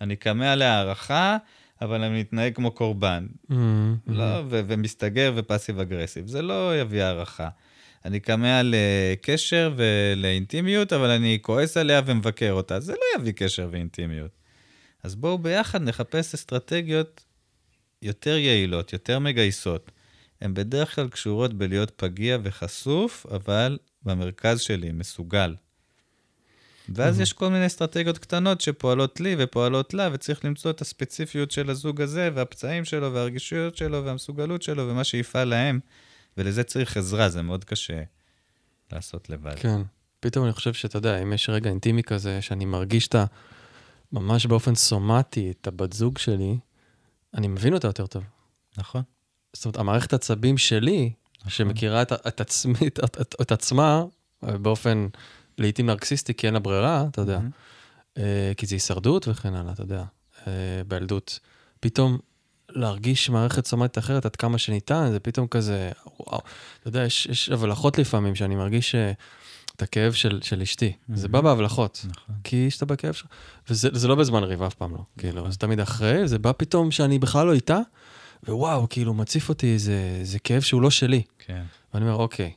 [0.00, 1.36] אני כמה להערכה,
[1.80, 3.26] אבל אני מתנהג כמו קורבן.
[3.50, 3.54] Mm-hmm.
[4.06, 6.26] לא, ו- ומסתגר ופאסיב אגרסיב.
[6.26, 7.48] זה לא יביא הערכה.
[8.04, 12.80] אני כמה לקשר ולאינטימיות, אבל אני כועס עליה ומבקר אותה.
[12.80, 14.30] זה לא יביא קשר ואינטימיות.
[15.02, 17.24] אז בואו ביחד נחפש אסטרטגיות
[18.02, 19.90] יותר יעילות, יותר מגייסות.
[20.40, 25.54] הן בדרך כלל קשורות בלהיות פגיע וחשוף, אבל במרכז שלי, מסוגל.
[26.94, 31.70] ואז יש כל מיני אסטרטגיות קטנות שפועלות לי ופועלות לה, וצריך למצוא את הספציפיות של
[31.70, 35.80] הזוג הזה, והפצעים שלו, והרגישויות שלו, והמסוגלות שלו, ומה שיפעל להם,
[36.36, 38.02] ולזה צריך עזרה, זה מאוד קשה
[38.92, 39.54] לעשות לבד.
[39.56, 39.80] כן.
[40.20, 43.24] פתאום אני חושב שאתה יודע, אם יש רגע אינטימי כזה, שאני מרגיש את ה...
[44.12, 46.58] ממש באופן סומטי, את הבת זוג שלי,
[47.34, 48.24] אני מבין אותה יותר טוב.
[48.78, 49.02] נכון.
[49.52, 51.12] זאת אומרת, המערכת עצבים שלי,
[51.48, 54.04] שמכירה את, את עצמי, את, את, את עצמה,
[54.42, 55.06] באופן
[55.58, 57.40] לעיתים נרקסיסטי, כי אין לה ברירה, אתה יודע,
[58.18, 60.04] אה, כי זה הישרדות וכן הלאה, אתה יודע,
[60.46, 60.52] אה,
[60.88, 61.38] בילדות.
[61.80, 62.18] פתאום
[62.68, 65.90] להרגיש מערכת סומטית אחרת עד כמה שניתן, זה פתאום כזה,
[66.20, 66.40] וואו,
[66.80, 69.12] אתה יודע, יש, יש הבלחות לפעמים שאני מרגיש אה,
[69.76, 70.92] את הכאב של, של אשתי.
[71.14, 72.34] זה בא בהבלחות, נכון.
[72.44, 73.26] כי את בכאב שלך.
[73.68, 75.02] וזה זה לא בזמן ריב, אף פעם לא.
[75.18, 77.78] כאילו, זה תמיד אחרי, זה בא פתאום שאני בכלל לא איתה,
[78.48, 81.22] ווואו, כאילו, מציף אותי איזה, איזה כאב שהוא לא שלי.
[81.38, 81.62] כן.
[81.94, 82.52] ואני אומר, אוקיי,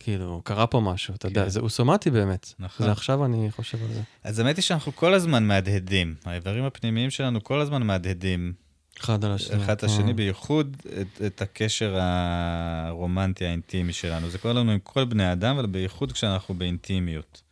[0.00, 1.48] כאילו, קרה פה משהו, אתה יודע, כן.
[1.48, 2.54] זה, הוא סומטי באמת.
[2.58, 2.86] נכון.
[2.86, 4.00] זה עכשיו אני חושב על זה.
[4.24, 6.14] אז האמת היא שאנחנו כל הזמן מהדהדים.
[6.24, 8.52] האיברים הפנימיים שלנו כל הזמן מהדהדים
[9.00, 9.56] אחד על השני.
[9.64, 9.86] אחד את כן.
[9.86, 14.30] השני, בייחוד את, את הקשר הרומנטי האינטימי שלנו.
[14.30, 17.42] זה קורה לנו עם כל בני אדם, אבל בייחוד כשאנחנו באינטימיות.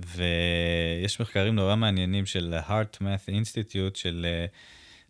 [0.00, 4.46] ויש מחקרים נורא מעניינים של ה-Heart Math Institute, של אה,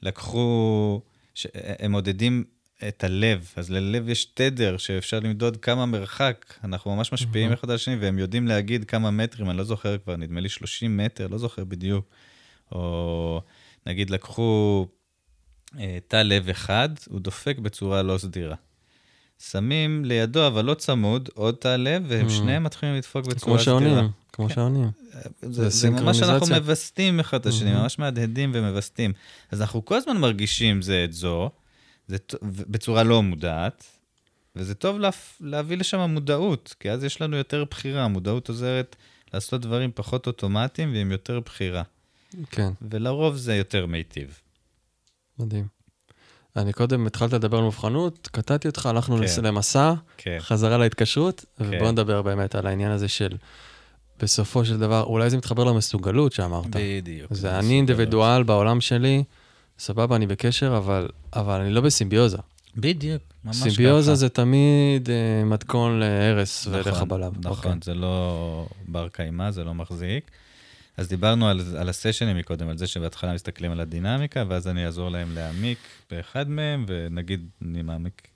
[0.02, 1.00] לקחו,
[1.34, 2.44] ש- הם מודדים
[2.88, 7.76] את הלב, אז ללב יש תדר שאפשר למדוד כמה מרחק, אנחנו ממש משפיעים אחד על
[7.76, 11.38] השני, והם יודעים להגיד כמה מטרים, אני לא זוכר כבר, נדמה לי 30 מטר, לא
[11.38, 12.04] זוכר בדיוק.
[12.72, 13.40] או
[13.86, 14.86] נגיד לקחו
[15.78, 18.56] אה, תא לב אחד, הוא דופק בצורה לא סדירה.
[19.38, 22.30] שמים לידו, אבל לא צמוד, עוד תא לב, והם.
[22.30, 23.80] שניהם מתחילים לדפוק בצורה כמו סדירה.
[23.80, 24.54] שעונים, כמו כן.
[24.54, 24.90] שעונים.
[25.42, 26.54] זה, זה זה ממש אנחנו.
[26.54, 27.72] מווסתים אחד את השני.
[27.72, 29.12] ממש מהדהדים ומווסתים.
[29.50, 31.50] אז אנחנו כל הזמן מרגישים זה את זו,
[32.08, 33.84] זה בצורה לא מודעת,
[34.56, 38.04] וזה טוב לה, להביא לשם מודעות, כי אז יש לנו יותר בחירה.
[38.04, 38.96] המודעות עוזרת
[39.34, 41.82] לעשות דברים פחות אוטומטיים ועם יותר בחירה.
[42.50, 44.40] כן, ולרוב זה יותר מיטיב.
[45.38, 45.66] מדהים.
[46.56, 49.44] אני קודם התחלת לדבר על מובחנות, קטעתי אותך, הלכנו כן.
[49.44, 50.36] למסע, כן.
[50.40, 51.64] חזרה להתקשרות, כן.
[51.64, 53.36] ובואו נדבר באמת על העניין הזה של,
[54.18, 56.66] בסופו של דבר, אולי זה מתחבר למסוגלות שאמרת.
[56.70, 57.34] בדיוק.
[57.34, 59.24] זה אני אינדיבידואל בעולם שלי,
[59.78, 62.38] סבבה, אני בקשר, אבל, אבל אני לא בסימביוזה.
[62.76, 63.70] בדיוק, ממש ככה.
[63.70, 67.32] סימביוזה זה תמיד אה, מתכון להרס ולך נכון, בלב.
[67.38, 67.72] נכון, אוקיי.
[67.82, 70.30] זה לא בר קיימא, זה לא מחזיק.
[70.96, 75.10] אז דיברנו על, על הסשנים מקודם, על זה שבהתחלה מסתכלים על הדינמיקה, ואז אני אעזור
[75.10, 75.78] להם להעמיק
[76.10, 78.28] באחד מהם, ונגיד אני מעמיק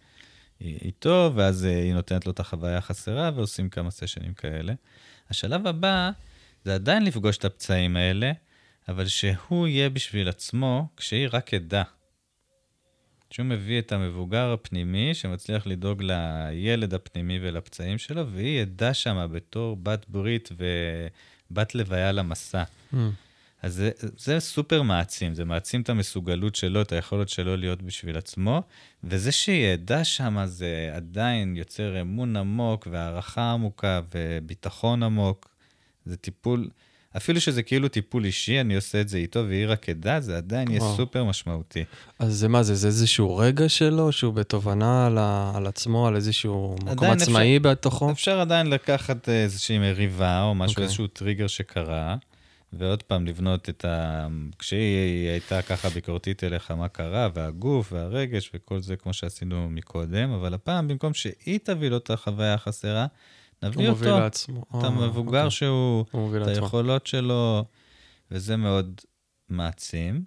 [0.61, 4.73] איתו, ואז אה, היא נותנת לו את החוויה החסרה, ועושים כמה סשנים כאלה.
[5.31, 6.11] השלב הבא
[6.65, 8.33] זה עדיין לפגוש את הפצעים האלה,
[8.89, 11.83] אבל שהוא יהיה בשביל עצמו, כשהיא רק עדה.
[13.31, 19.77] שהוא מביא את המבוגר הפנימי שמצליח לדאוג לילד הפנימי ולפצעים שלו, והיא עדה שמה בתור
[19.83, 20.49] בת ברית
[21.51, 22.63] ובת לוויה למסע.
[22.93, 22.97] Mm,
[23.63, 28.19] אז זה, זה סופר מעצים, זה מעצים את המסוגלות שלו, את היכולת שלו להיות בשביל
[28.19, 28.63] עצמו,
[29.05, 35.49] וזה שהיא עדה שמה זה עדיין יוצר אמון עמוק והערכה עמוקה וביטחון עמוק.
[36.05, 36.69] זה טיפול,
[37.19, 40.71] אפילו שזה כאילו טיפול אישי, אני עושה את זה איתו והיא רק עדה, זה עדיין
[40.71, 40.81] יהיה.
[40.97, 41.85] סופר משמעותי.
[42.19, 46.17] אז זה מה זה, זה איזשהו רגע שלו, שהוא בתובנה על, ה, על עצמו, על
[46.17, 48.11] איזשהו מקום עדיין אפשר- עצמאי בתוכו?
[48.11, 50.85] אפשר עדיין לקחת איזושהי מריבה או משהו, אוקיי.
[50.85, 52.17] איזשהו טריגר שקרה,
[52.73, 54.27] ועוד פעם לבנות את ה...
[54.59, 60.55] כשהיא הייתה ככה ביקורתית אליך, מה קרה, והגוף והרגש וכל זה, כמו שעשינו מקודם, אבל
[60.55, 63.07] הפעם, במקום שהיא תביא לו את החוויה החסרה,
[63.63, 64.65] הוא נביא מוביל אותו, לעצמו.
[64.71, 65.51] את אה, המבוגר אוקיי.
[65.51, 66.65] שהוא, הוא מוביל את לעצמו.
[66.65, 67.65] היכולות שלו,
[68.31, 69.01] וזה מאוד
[69.49, 70.25] מעצים.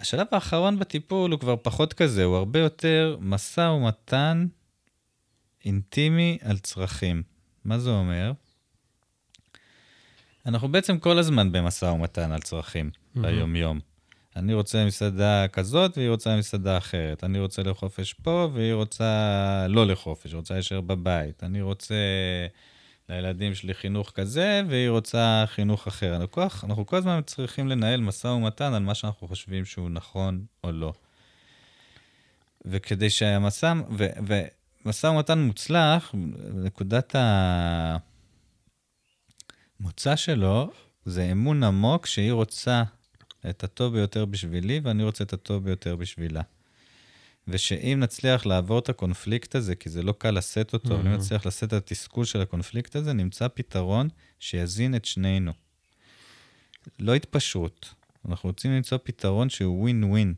[0.00, 4.46] השלב האחרון בטיפול הוא כבר פחות כזה, הוא הרבה יותר משא ומתן
[5.64, 7.22] אינטימי על צרכים.
[7.64, 8.32] מה זה אומר?
[10.46, 13.28] אנחנו בעצם כל הזמן במשא ומתן על צרכים מהמם.
[13.28, 13.80] ביום-יום.
[14.38, 17.24] אני רוצה מסעדה כזאת והיא רוצה מסעדה אחרת.
[17.24, 21.44] אני רוצה לחופש פה והיא רוצה לא לחופש, רוצה להישאר בבית.
[21.44, 21.94] אני רוצה
[23.08, 26.16] לילדים שלי חינוך כזה והיא רוצה חינוך אחר.
[26.16, 30.44] אנחנו כל, אנחנו כל הזמן צריכים לנהל משא ומתן על מה שאנחנו חושבים שהוא נכון
[30.64, 30.92] או לא.
[32.64, 36.14] וכדי שהמשא, ו, ומשא ומתן מוצלח,
[36.54, 37.14] נקודת.
[39.80, 40.70] המוצא שלו
[41.04, 42.82] זה אמון עמוק שהיא רוצה
[43.50, 46.42] את הטוב ביותר בשבילי ואני רוצה את הטוב ביותר בשבילה.
[47.48, 51.16] ושאם נצליח לעבור את הקונפליקט הזה, כי זה לא קל לשאת אותו, אבל אם Mhm.
[51.16, 54.08] נצליח לשאת את התסכול של הקונפליקט הזה, נמצא פתרון
[54.38, 55.52] שיזין את שנינו.
[56.98, 57.94] לא התפשרות.
[58.28, 60.34] אנחנו רוצים למצוא פתרון שהוא ווין ווין.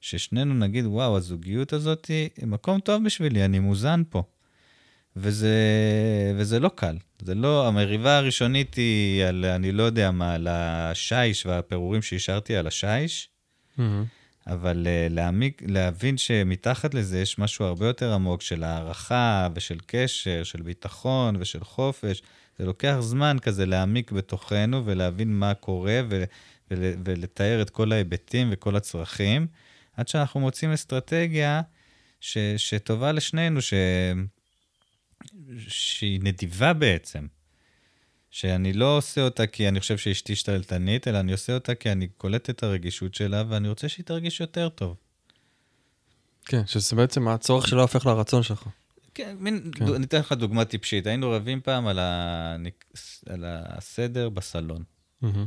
[0.00, 4.22] ששנינו נגיד, וואו, הזוגיות הזאת היא מקום טוב בשבילי, אני מוזן פה.
[5.16, 5.56] וזה,
[6.36, 6.96] וזה לא קל.
[7.22, 12.66] זה לא, המריבה הראשונית היא על, אני לא יודע מה, על השיש והפירורים שהשארתי על
[12.66, 13.28] השיש,
[13.76, 14.04] מהמם.
[14.46, 20.42] אבל uh, להעמיק, להבין שמתחת לזה יש משהו הרבה יותר עמוק של הערכה ושל קשר,
[20.44, 22.22] של ביטחון ושל חופש.
[22.58, 26.24] זה לוקח זמן כזה להעמיק בתוכנו ולהבין מה קורה ו-
[26.70, 29.46] ול- ולתאר את כל ההיבטים וכל הצרכים,
[29.96, 31.62] עד שאנחנו מוצאים אסטרטגיה
[32.20, 33.74] ש- שטובה לשנינו, ש-
[35.68, 37.26] שהיא נדיבה בעצם.
[38.30, 42.08] שאני לא עושה אותה כי אני חושב שאשתי שתלטנית, אלא אני עושה אותה כי אני
[42.08, 44.96] קולט את הרגישות שלה, ואני רוצה שהיא תרגיש יותר טוב.
[46.44, 48.68] כן, שזה בעצם הצורך שלה הופך לרצון שלך.
[49.14, 49.94] כן, מין, כן.
[49.94, 51.06] אני אתן לך דוגמה טיפשית.
[51.06, 52.84] היינו רבים פעם על, הניק...
[53.26, 54.84] על הסדר בסלון.
[55.22, 55.46] מהמם.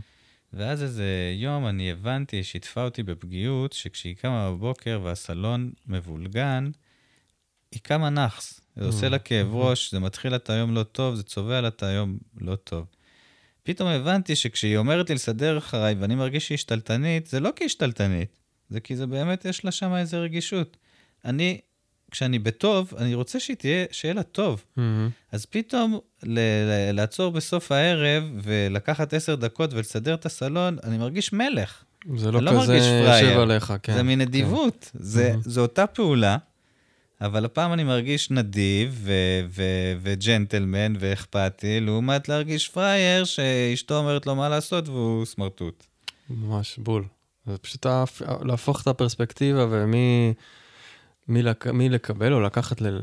[0.54, 6.72] ואז איזה יום אני הבנתי, היא שיתפה אותי בפגיעות, שכשהיא קמה בבוקר והסלון מבולגן,
[7.72, 8.60] היא קמה נאחס.
[8.76, 11.68] זה עושה לה כאב ראש, זה מתחיל לה את היום לא טוב, זה צובע לה
[11.68, 12.86] את היום לא טוב.
[13.64, 17.70] פתאום הבנתי שכשהיא אומרת לי לסדר אחריי ואני מרגיש שהיא שתלטנית, זה לא כי היא
[17.70, 20.78] שתלטנית, זה כי זה באמת, יש לה שם איזה רגישות.
[21.26, 21.60] אני,
[22.12, 24.64] כשאני בטוב, אני רוצה שהיא תהיה, שיהיה לה טוב.
[24.78, 25.10] מהמם.
[25.32, 31.34] אז פתאום ל- ל- לעצור בסוף הערב ולקחת עשר דקות ולסדר את הסלון, אני מרגיש
[31.34, 31.84] מלך.
[32.18, 33.28] זה לא לא כזה פראייר.
[33.28, 33.94] יושב עליך, כן.
[33.94, 34.92] זה מנדיבות.
[34.94, 35.42] זה, מהמם.
[35.46, 36.38] זו אותה פעולה,
[37.24, 39.08] אבל הפעם אני מרגיש נדיב
[40.02, 45.84] וג'נטלמן ואכפתי, לעומת להרגיש פראייר שאשתו אומרת לו מה לעשות והוא סמרטוט.
[46.30, 47.06] ממש בול.
[47.46, 50.34] זה פשוט להפ- להפוך את הפרספקטיבה ומי
[51.28, 51.68] מי לק...
[51.68, 53.00] מי לקבל או לקחת, ל...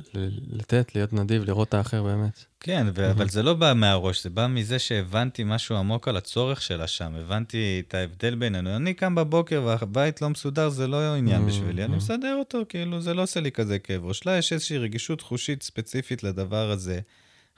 [0.51, 2.45] לתת, להיות נדיב, לראות את האחר באמת.
[2.61, 6.63] כן, ו- אבל זה לא בא מהראש, זה בא מזה שהבנתי משהו עמוק על הצורך
[6.63, 7.15] שלה שם.
[7.15, 8.77] הבנתי את ההבדל בינינו.
[8.77, 11.85] אני קם בבוקר והבית לא מסודר, זה לא עניין בשבילי.
[11.85, 11.97] אני.
[11.97, 14.27] מסדר אותו, כאילו, זה לא עושה לי כזה כאב ראש.
[14.27, 17.01] לה יש איזושהי רגישות חושית ספציפית לדבר הזה.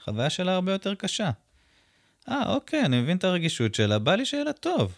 [0.01, 1.31] החוויה שלה הרבה יותר קשה.
[2.29, 4.97] אה, אוקיי, אני מבין את הרגישות שלה, בא לי שיהיה לה טוב.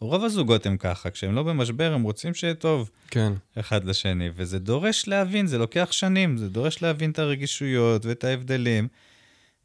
[0.00, 2.90] רוב הזוגות הם ככה, כשהם לא במשבר, הם רוצים שיהיה טוב.
[3.10, 8.24] כן, אחד לשני, וזה דורש להבין, זה לוקח שנים, זה דורש להבין את הרגישויות ואת
[8.24, 8.88] ההבדלים,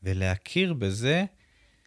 [0.03, 1.25] ולהכיר בזה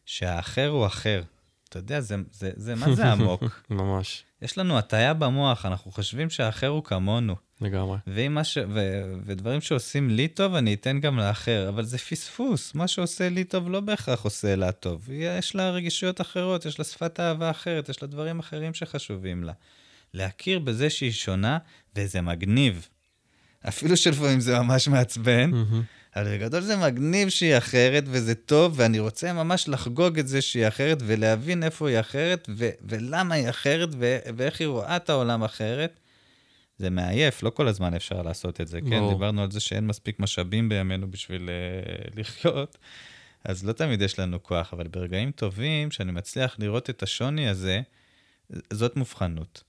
[0.06, 1.22] שהאחר הוא אחר.
[1.68, 3.42] אתה יודע, זה, זה, זה מה זה עמוק?
[3.70, 7.36] ממש, יש לנו הטיה במוח, אנחנו חושבים שהאחר הוא כמונו.
[7.60, 7.98] לגמרי.
[8.44, 8.58] ש...
[8.74, 9.02] ו...
[9.24, 12.74] ודברים שעושים לי טוב, אני אתן גם לאחר, אבל זה פספוס.
[12.74, 15.08] מה שעושה לי טוב לא בהכרח עושה לה טוב.
[15.10, 19.52] יש לה רגישויות אחרות, יש לה שפת אהבה אחרת, יש לה דברים אחרים שחשובים לה.
[20.14, 21.58] להכיר בזה שהיא שונה,
[21.96, 22.88] וזה מגניב.
[23.68, 25.82] אפילו שלפעמים זה ממש מעצבן, מהמם.
[26.16, 30.68] אבל בגדול זה מגניב שהיא אחרת, וזה טוב, ואני רוצה ממש לחגוג את זה שהיא
[30.68, 35.44] אחרת, ולהבין איפה היא אחרת, ו- ולמה היא אחרת, ו- ואיך היא רואה את העולם
[35.44, 35.98] אחרת.
[36.78, 38.90] זה מעייף, לא כל הזמן אפשר לעשות את זה, כן?
[38.90, 39.12] ברור.
[39.12, 42.78] דיברנו על זה שאין מספיק משאבים בימינו בשביל uh, לחיות,
[43.44, 47.80] אז לא תמיד יש לנו כוח, אבל ברגעים טובים, שאני מצליח לראות את השוני הזה,
[48.72, 49.62] זאת מובחנות.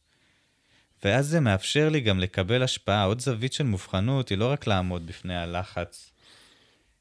[1.03, 3.03] ואז זה מאפשר לי גם לקבל השפעה.
[3.03, 6.11] עוד זווית של מובחנות היא לא רק לעמוד בפני הלחץ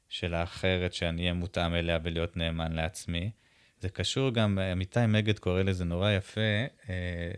[0.09, 3.31] של האחרת, שאני אהיה מותאם אליה ולהיות נאמן לעצמי.
[3.81, 6.41] זה קשור גם, עמיתי מגד קורא לזה נורא יפה,
[6.89, 7.31] אה,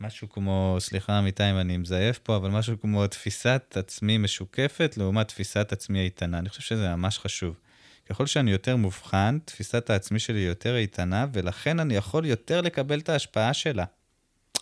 [0.00, 5.28] משהו כמו, סליחה עמיתי אם אני מזייף פה, אבל משהו כמו תפיסת עצמי משוקפת לעומת
[5.28, 6.38] תפיסת עצמי איתנה.
[6.38, 7.54] אני חושב שזה ממש חשוב.
[8.08, 13.08] ככל שאני יותר מובחן, תפיסת העצמי שלי יותר איתנה, ולכן אני יכול יותר לקבל את
[13.08, 13.84] ההשפעה שלה.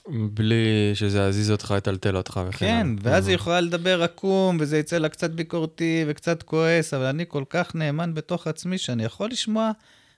[0.09, 2.87] בלי שזה יזיז אותך, יטלטל אותך וכן כן.
[3.03, 3.35] ואז היא.
[3.35, 8.15] יכולה לדבר עקום, וזה יצא לה קצת ביקורתי וקצת כועס, אבל אני כל כך נאמן
[8.15, 9.71] בתוך עצמי, שאני יכול לשמוע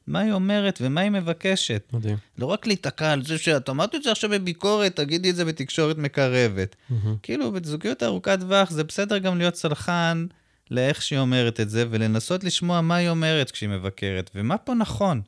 [0.08, 1.90] מה היא אומרת ומה היא מבקשת.
[1.92, 2.16] מדהים.
[2.38, 5.98] לא רק להיתקע על זה שאת אמרת את זה עכשיו בביקורת, תגידי את זה בתקשורת
[5.98, 6.76] מקרבת.
[6.90, 7.16] מהמם.
[7.22, 10.26] כאילו, בזוגיות ארוכת טווח זה בסדר גם להיות סלחן
[10.70, 15.20] לאיך שהיא אומרת את זה, ולנסות לשמוע מה היא אומרת כשהיא מבקרת, ומה פה נכון.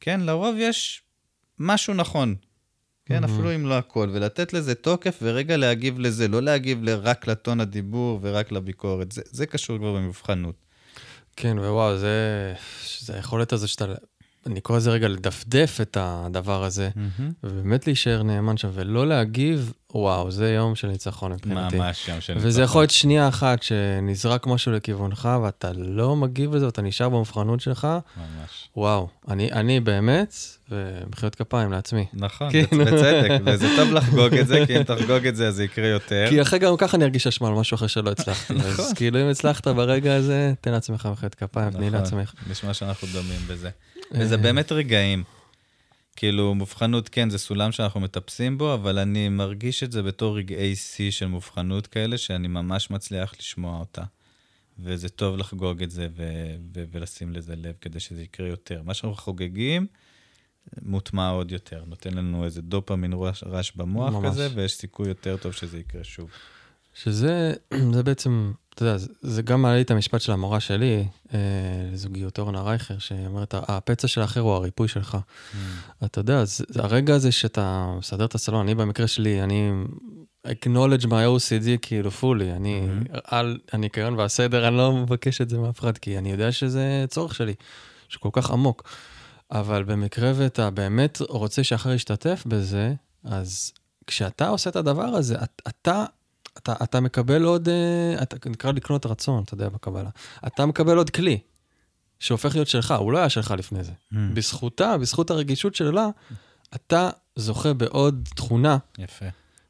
[0.00, 1.02] כן, לרוב יש
[1.58, 2.34] משהו נכון.
[3.06, 3.34] כן, מהמם.
[3.34, 8.18] אפילו אם לא הכל, ולתת לזה תוקף ורגע להגיב לזה, לא להגיב רק לטון הדיבור
[8.22, 9.12] ורק לביקורת.
[9.12, 10.65] זה, זה קשור כבר במבחנות.
[11.36, 12.54] כן, ווואו, זה...
[13.00, 13.84] זה היכולת הזו שאתה...
[14.46, 16.88] אני קורא לזה רגע לדפדף את הדבר הזה,
[17.44, 21.76] ובאמת להישאר נאמן שם, ולא להגיב וואו, זה יום של ניצחון מבחינתי.
[21.76, 22.64] ממש יום של וזה ניצחון.
[22.64, 27.84] יכול להיות שנייה אחת שנזרק משהו לכיוונך, ואתה לא מגיב לזה, ואתה נשאר במובחנות שלך,
[28.16, 28.68] ממש.
[28.76, 30.34] וואו, אני, אני באמת,
[30.70, 32.06] ומחיאות כפיים לעצמי.
[32.12, 32.84] נכון, כאילו.
[32.84, 36.26] בצדק, וזה טוב לחגוג את זה, כי אם תחגוג את זה, אז זה יקרה יותר.
[36.28, 38.54] כי אחרי גם ככה אני ארגיש אשמה על משהו אחר שלא הצלחתי.
[38.64, 38.94] אז נכון.
[38.94, 42.00] כאילו אם הצלחת ברגע הזה, תן לעצמך מחיאות כפיים, תני נכון.
[42.00, 42.32] לעצמך.
[42.50, 43.70] נשמע שאנחנו דומים בזה.
[44.12, 45.24] וזה באמת רגעים.
[46.16, 50.76] כאילו, מובחנות, כן, זה סולם שאנחנו מטפסים בו, אבל אני מרגיש את זה בתור רגעי
[50.76, 54.02] שיא של מובחנות כאלה, שאני ממש מצליח לשמוע אותה.
[54.78, 58.82] וזה טוב לחגוג את זה ו- ו- ולשים לזה לב כדי שזה יקרה יותר.
[58.82, 59.86] מה שאנחנו חוגגים,
[60.82, 61.84] מוטמע עוד יותר.
[61.86, 64.26] נותן לנו איזה דופמין רעש, רעש במוח ממש.
[64.32, 66.30] כזה, ויש סיכוי יותר טוב שזה יקרה שוב.
[67.02, 67.52] שזה
[67.94, 71.38] זה בעצם, אתה יודע, זה- זה גם מעלה לי את המשפט של המורה שלי, אה,
[71.92, 75.16] לזוגיות אורנה רייכר, שאומרת, הפצע של האחר הוא הריפוי שלך.
[76.04, 79.70] אתה יודע, זה, זה הרגע הזה שאתה מסדר את הסלון, אני במקרה שלי, אני
[80.46, 82.88] acknowledge my OCD כאילו פולי, אני
[83.24, 87.34] על הניקיון והסדר, אני לא מבקש את זה מאף אחד, כי אני יודע שזה צורך
[87.34, 87.54] שלי,
[88.08, 88.82] שכל כך עמוק.
[89.50, 92.94] אבל במקרה ואתה באמת רוצה שאחר ישתתף בזה,
[93.24, 93.72] אז
[94.06, 96.04] כשאתה עושה את הדבר הזה, את- אתה,
[96.58, 100.10] אתה, אתה מקבל עוד, אה, אתה נקרא לקנות רצון, אתה יודע, בקבלה.
[100.46, 101.38] אתה מקבל עוד כלי,
[102.20, 103.92] שהופך להיות שלך, הוא לא היה שלך לפני זה.
[103.92, 104.16] Mm.
[104.34, 106.08] בזכותה, בזכות הרגישות שלה,
[106.74, 109.26] אתה זוכה בעוד תכונה יפה.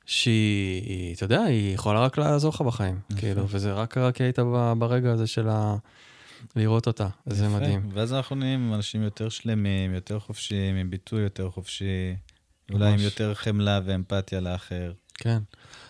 [0.06, 3.00] שהיא, אתה יודע, היא יכולה רק לעזור לך בחיים.
[3.10, 3.20] יפה.
[3.20, 4.38] כאילו, וזה רק כי היית
[4.78, 5.76] ברגע הזה של ה...
[6.56, 7.56] לראות אותה, זה יפה.
[7.56, 7.88] מדהים.
[7.92, 12.16] ואז אנחנו נהיים אנשים יותר שלמים, יותר חופשיים, עם ביטוי יותר חופשי,
[12.72, 13.02] אולי עם ממש.
[13.02, 14.92] יותר חמלה ואמפתיה לאחר.
[15.14, 15.38] כן.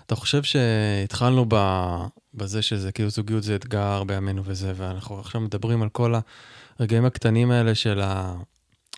[0.06, 1.56] אתה חושב שהתחלנו ב...
[2.34, 6.14] בזה שזה כאילו זוגיות זה אתגר בימינו וזה, ואנחנו עכשיו מדברים על כל
[6.78, 8.34] הרגעים הקטנים האלה של ה...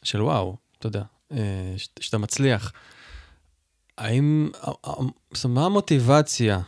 [0.02, 1.02] של וואו, אתה יודע,
[1.32, 2.72] אה, שאתה מצליח.
[3.98, 4.50] האם...
[5.48, 6.60] מה המוטיבציה,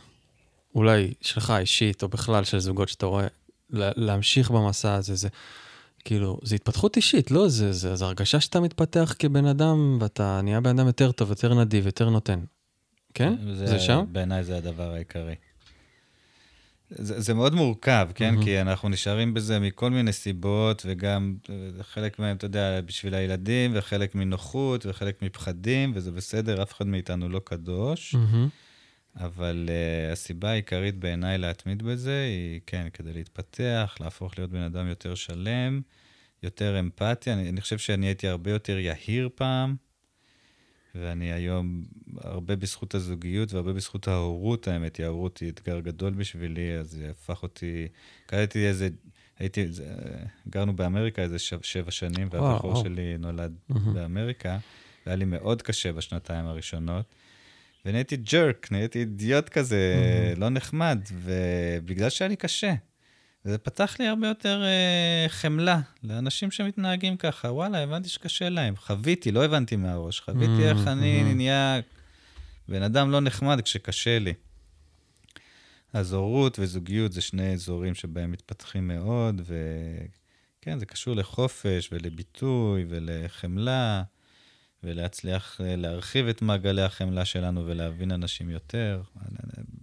[0.75, 3.27] אולי שלך אישית, או בכלל של זוגות שאתה רואה,
[3.69, 5.15] לה- להמשיך במסע הזה?
[5.15, 5.27] זה
[6.05, 7.47] כאילו, זה התפתחות אישית, לא?
[7.47, 11.53] זה, זה, זה הרגשה שאתה מתפתח כבן אדם, ואתה נהיה בן אדם יותר טוב, יותר
[11.53, 12.39] נדיב, יותר נותן.
[13.13, 13.33] כן?
[13.45, 14.05] וזה- זה שם?
[14.11, 15.35] בעיניי זה הדבר העיקרי.
[16.89, 18.31] זה, זה מאוד מורכב, כן?
[18.31, 18.43] מהמם.
[18.43, 23.71] כי אנחנו נשארים בזה מכל מיני סיבות, וגם אה, חלק מהם, אתה יודע, בשביל הילדים,
[23.75, 28.15] וחלק מנוחות, וחלק מפחדים, וזה בסדר, אף אחד מאיתנו לא קדוש.
[28.15, 28.47] מהמם.
[29.15, 34.87] אבל uh, הסיבה העיקרית בעיניי להתמיד בזה היא, כן, כדי להתפתח, להפוך להיות בן אדם
[34.87, 35.81] יותר שלם,
[36.43, 37.33] יותר אמפתיה.
[37.33, 39.75] אני, אני חושב שאני הייתי הרבה יותר יהיר פעם,
[40.95, 41.83] ואני היום,
[42.17, 47.09] הרבה בזכות הזוגיות והרבה בזכות ההורות, האמת היא, ההורות היא אתגר גדול בשבילי, אז זה
[47.09, 47.87] הפך אותי,
[48.25, 48.89] קראתי איזה,
[49.39, 49.93] הייתי, זה,
[50.49, 52.83] גרנו באמריקה איזה ש, שבע שנים, והבחור וואו.
[52.83, 53.93] שלי נולד מהמם.
[53.93, 54.57] באמריקה,
[55.05, 57.05] והיה לי מאוד קשה בשנתיים הראשונות.
[57.85, 59.93] ונהייתי ג'רק, נהייתי אידיוט כזה,
[60.37, 62.73] לא נחמד, ובגלל שהיה לי קשה.
[63.45, 67.47] וזה פתח לי הרבה יותר אה, חמלה לאנשים שמתנהגים ככה.
[67.47, 68.75] וואלה, הבנתי שקשה להם.
[68.77, 71.35] חוויתי, לא הבנתי מהראש, חוויתי איך אני Mhm.
[71.35, 71.79] נהיה
[72.67, 74.33] בן אדם לא נחמד כשקשה לי.
[75.93, 84.03] אז הורות וזוגיות זה שני אזורים שבהם מתפתחים מאוד, וכן, זה קשור לחופש ולביטוי ולחמלה,
[84.83, 89.01] ולהצליח אה, להרחיב את מעגלי החמלה שלנו ולהבין אנשים יותר.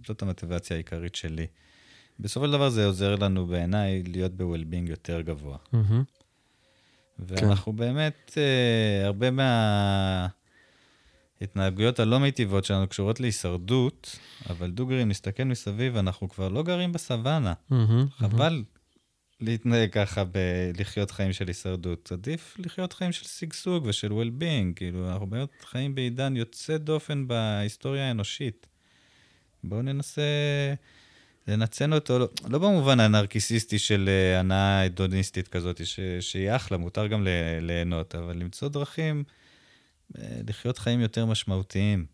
[0.07, 1.47] זאת המוטיבציה העיקרית שלי.
[2.19, 5.57] בסופו של דבר זה עוזר לנו בעיניי להיות ב-well-being יותר גבוה.
[7.19, 9.27] ואנחנו באמת, אה, הרבה
[11.41, 16.91] מההתנהגויות הלא מיטיבות שלנו קשורות להישרדות, אבל דוגרי, אם נסתכל מסביב, אנחנו כבר לא גרים
[16.91, 17.53] בסוואנה.
[18.09, 18.63] חבל
[19.41, 22.11] להתנהג ככה בלחיות חיים של הישרדות.
[22.11, 24.73] עדיף לחיות חיים של שגשוג ושל well-being.
[24.75, 28.67] כאילו, אנחנו באמת חיים בעידן יוצא דופן בהיסטוריה האנושית.
[29.63, 30.21] בואו ננסה
[31.47, 37.07] לנצל אותו, לא, לא במובן הנרקיסיסטי של אה, הנאה הדוניסטית כזאת, ש, שהיא אחלה, מותר
[37.07, 39.23] גם ל- ליהנות, אבל למצוא דרכים
[40.17, 42.05] אה, לחיות חיים יותר משמעותיים,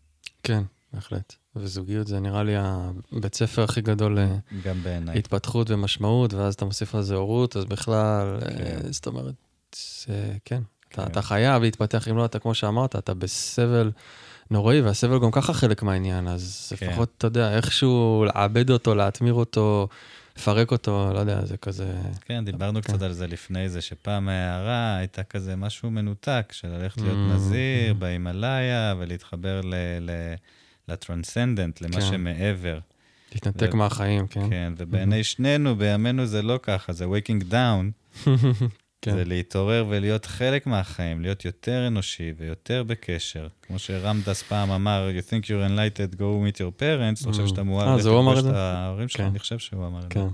[0.42, 0.62] כן,
[0.92, 1.34] בהחלט.
[1.56, 5.14] וזוגיות זה נראה לי הבית ספר הכי גדול אה, גם בעיניי.
[5.14, 8.92] להתפתחות ומשמעות, ואז אתה מוסיף על זה הורות, אז בכלל, כן.
[8.92, 9.34] זאת אומרת,
[10.06, 11.10] זה, כן, אתה, כן.
[11.12, 13.90] אתה חייב להתפתח, אם לא, אתה, כמו שאמרת, אתה בסבל
[14.50, 16.86] נוראי, והסבל גם ככה חלק מהעניין, אז כן.
[16.86, 19.88] לפחות, אתה יודע, איכשהו לעבד אותו, להטמיר אותו,
[20.38, 21.92] לפרק אותו, לא יודע, זה כזה...
[22.24, 22.92] כן, דיברנו כן.
[22.92, 27.34] קצת על זה לפני זה, שפעם ההערה הייתה כזה משהו מנותק, של ללכת להיות Mm,
[27.34, 27.94] נזיר mm.
[27.94, 30.34] בהימאליה ולהתחבר ל- ל-
[30.88, 32.00] לטרנסנדנט, למה כן.
[32.00, 32.78] שמעבר.
[33.34, 34.50] להתנתק ו- מהחיים, כן.
[34.50, 37.84] כן, ובעיני שנינו, בימינו זה לא ככה, זה waking down,
[39.02, 39.14] כן.
[39.14, 43.48] זה להתעורר ולהיות חלק מהחיים, להיות יותר אנושי ויותר בקשר.
[43.62, 47.48] כמו שרמדס פעם אמר, you think you're enlightened, go meet your parents, אתה חושב Mm.
[47.48, 48.56] שאתה אה, זה הוא אמר לפגוש את?
[48.56, 49.26] ההורים שלך, כן.
[49.26, 50.08] אני חושב שהוא אמר את זה.
[50.08, 50.26] כן.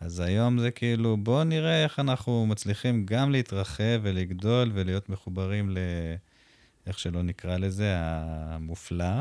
[0.00, 5.78] אז היום זה כאילו, בואו נראה איך אנחנו מצליחים גם להתרחב ולגדול ולהיות מחוברים ל...
[6.86, 9.20] איך שלא נקרא לזה, המופלא,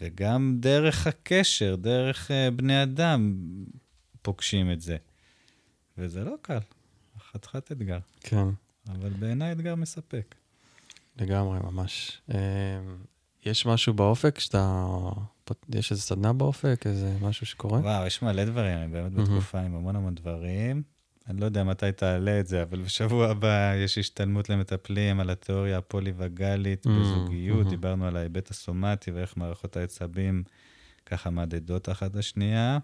[0.00, 3.36] וגם דרך הקשר, דרך אה, בני אדם,
[4.22, 4.96] פוגשים את זה.
[5.98, 6.58] וזה לא קל,
[7.34, 8.46] חתיכת אתגר, כן,
[8.88, 10.34] אבל בעיניי אתגר מספק.
[11.20, 12.20] לגמרי, ממש.
[12.34, 12.38] אה,
[13.46, 14.86] יש משהו באופק שאתה...
[15.74, 17.78] יש איזה סדנה באופק, איזה משהו שקורה?
[17.80, 19.24] וואו, יש מלא דברים, אני באמת מהמם.
[19.24, 20.82] בתקופה עם המון המון דברים.
[21.28, 25.78] אני לא יודע מתי תעלה את זה, אבל בשבוע הבא יש השתלמות למטפלים על התיאוריה
[25.78, 27.58] הפוליווגלית Mm, בזוגיות.
[27.58, 27.70] מהמם.
[27.70, 30.42] דיברנו על ההיבט הסומטי ואיך מערכות העצבים
[31.06, 32.78] ככה מהדהדות אחת לשנייה.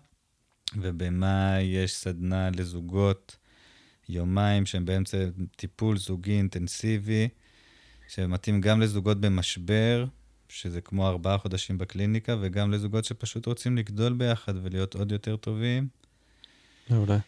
[0.76, 3.36] ובמאי יש סדנה לזוגות,
[4.10, 5.18] יומיים שהם באמצע
[5.56, 7.28] טיפול זוגי אינטנסיבי,
[8.08, 10.04] שמתאים גם לזוגות במשבר,
[10.48, 15.88] שזה כמו ארבעה חודשים בקליניקה, וגם לזוגות שפשוט רוצים לגדול ביחד ולהיות עוד יותר טובים.
[16.90, 17.18] מעולה.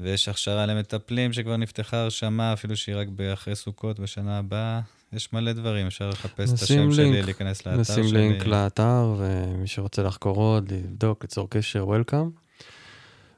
[0.00, 4.80] ויש הכשרה למטפלים שכבר נפתחה הרשמה, אפילו שהיא רק אחרי סוכות בשנה הבאה.
[5.12, 8.02] יש מלא דברים, אפשר לחפש את השם שלי, לינק, להיכנס לאתר שלי.
[8.02, 12.30] נשים לינק לאתר, ומי שרוצה לחקור עוד, לבדוק, ליצור קשר, וולקאם.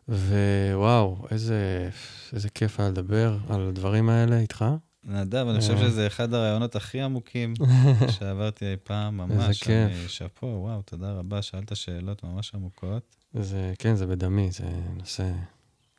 [0.09, 1.91] ווואו, איזה,
[2.33, 4.65] איזה כיף היה לדבר על הדברים האלה איתך.
[5.05, 5.89] נדב, אני חושב אה.
[5.89, 7.55] שזה אחד הרעיונות הכי עמוקים
[8.19, 9.33] שעברתי אי פעם, ממש.
[9.33, 10.09] איזה כיף.
[10.09, 13.17] שאפו, וואו, תודה רבה, שאלת שאלות ממש עמוקות.
[13.35, 14.65] זה, כן, זה בדמי, זה
[14.97, 15.31] נושא,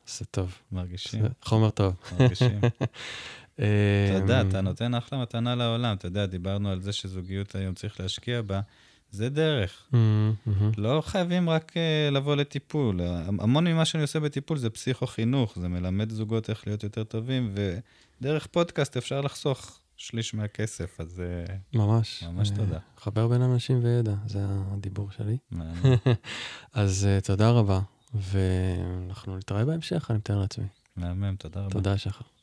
[0.06, 0.54] נושא טוב.
[0.72, 1.94] מרגישים, זה חומר טוב.
[2.20, 2.60] מרגישים.
[3.54, 3.64] אתה
[4.14, 5.96] יודע, אמ, אתה נותן אחלה מתנה לעולם.
[5.96, 8.60] אתה יודע, דיברנו על זה שזוגיות היום צריך להשקיע בה.
[9.10, 9.88] זה דרך.
[9.94, 13.00] אמ, אמ, לא חייבים רק uh, לבוא לטיפול.
[13.26, 17.54] המון ממה שאני עושה בטיפול זה פסיכו-חינוך, זה מלמד זוגות איך להיות יותר טובים,
[18.20, 22.22] ודרך פודקאסט אפשר לחסוך שליש מהכסף, אז uh, ממש.
[22.22, 22.78] ממש אה, תודה.
[22.96, 25.36] חבר בין אנשים וידע, זה הדיבור שלי.
[26.72, 27.80] אז אה, תודה רבה,
[28.14, 30.66] ואנחנו נתראה בהמשך, אני מתאר לעצמי.
[30.96, 31.70] מהמם, תודה רבה.
[31.70, 32.35] תודה, שחר.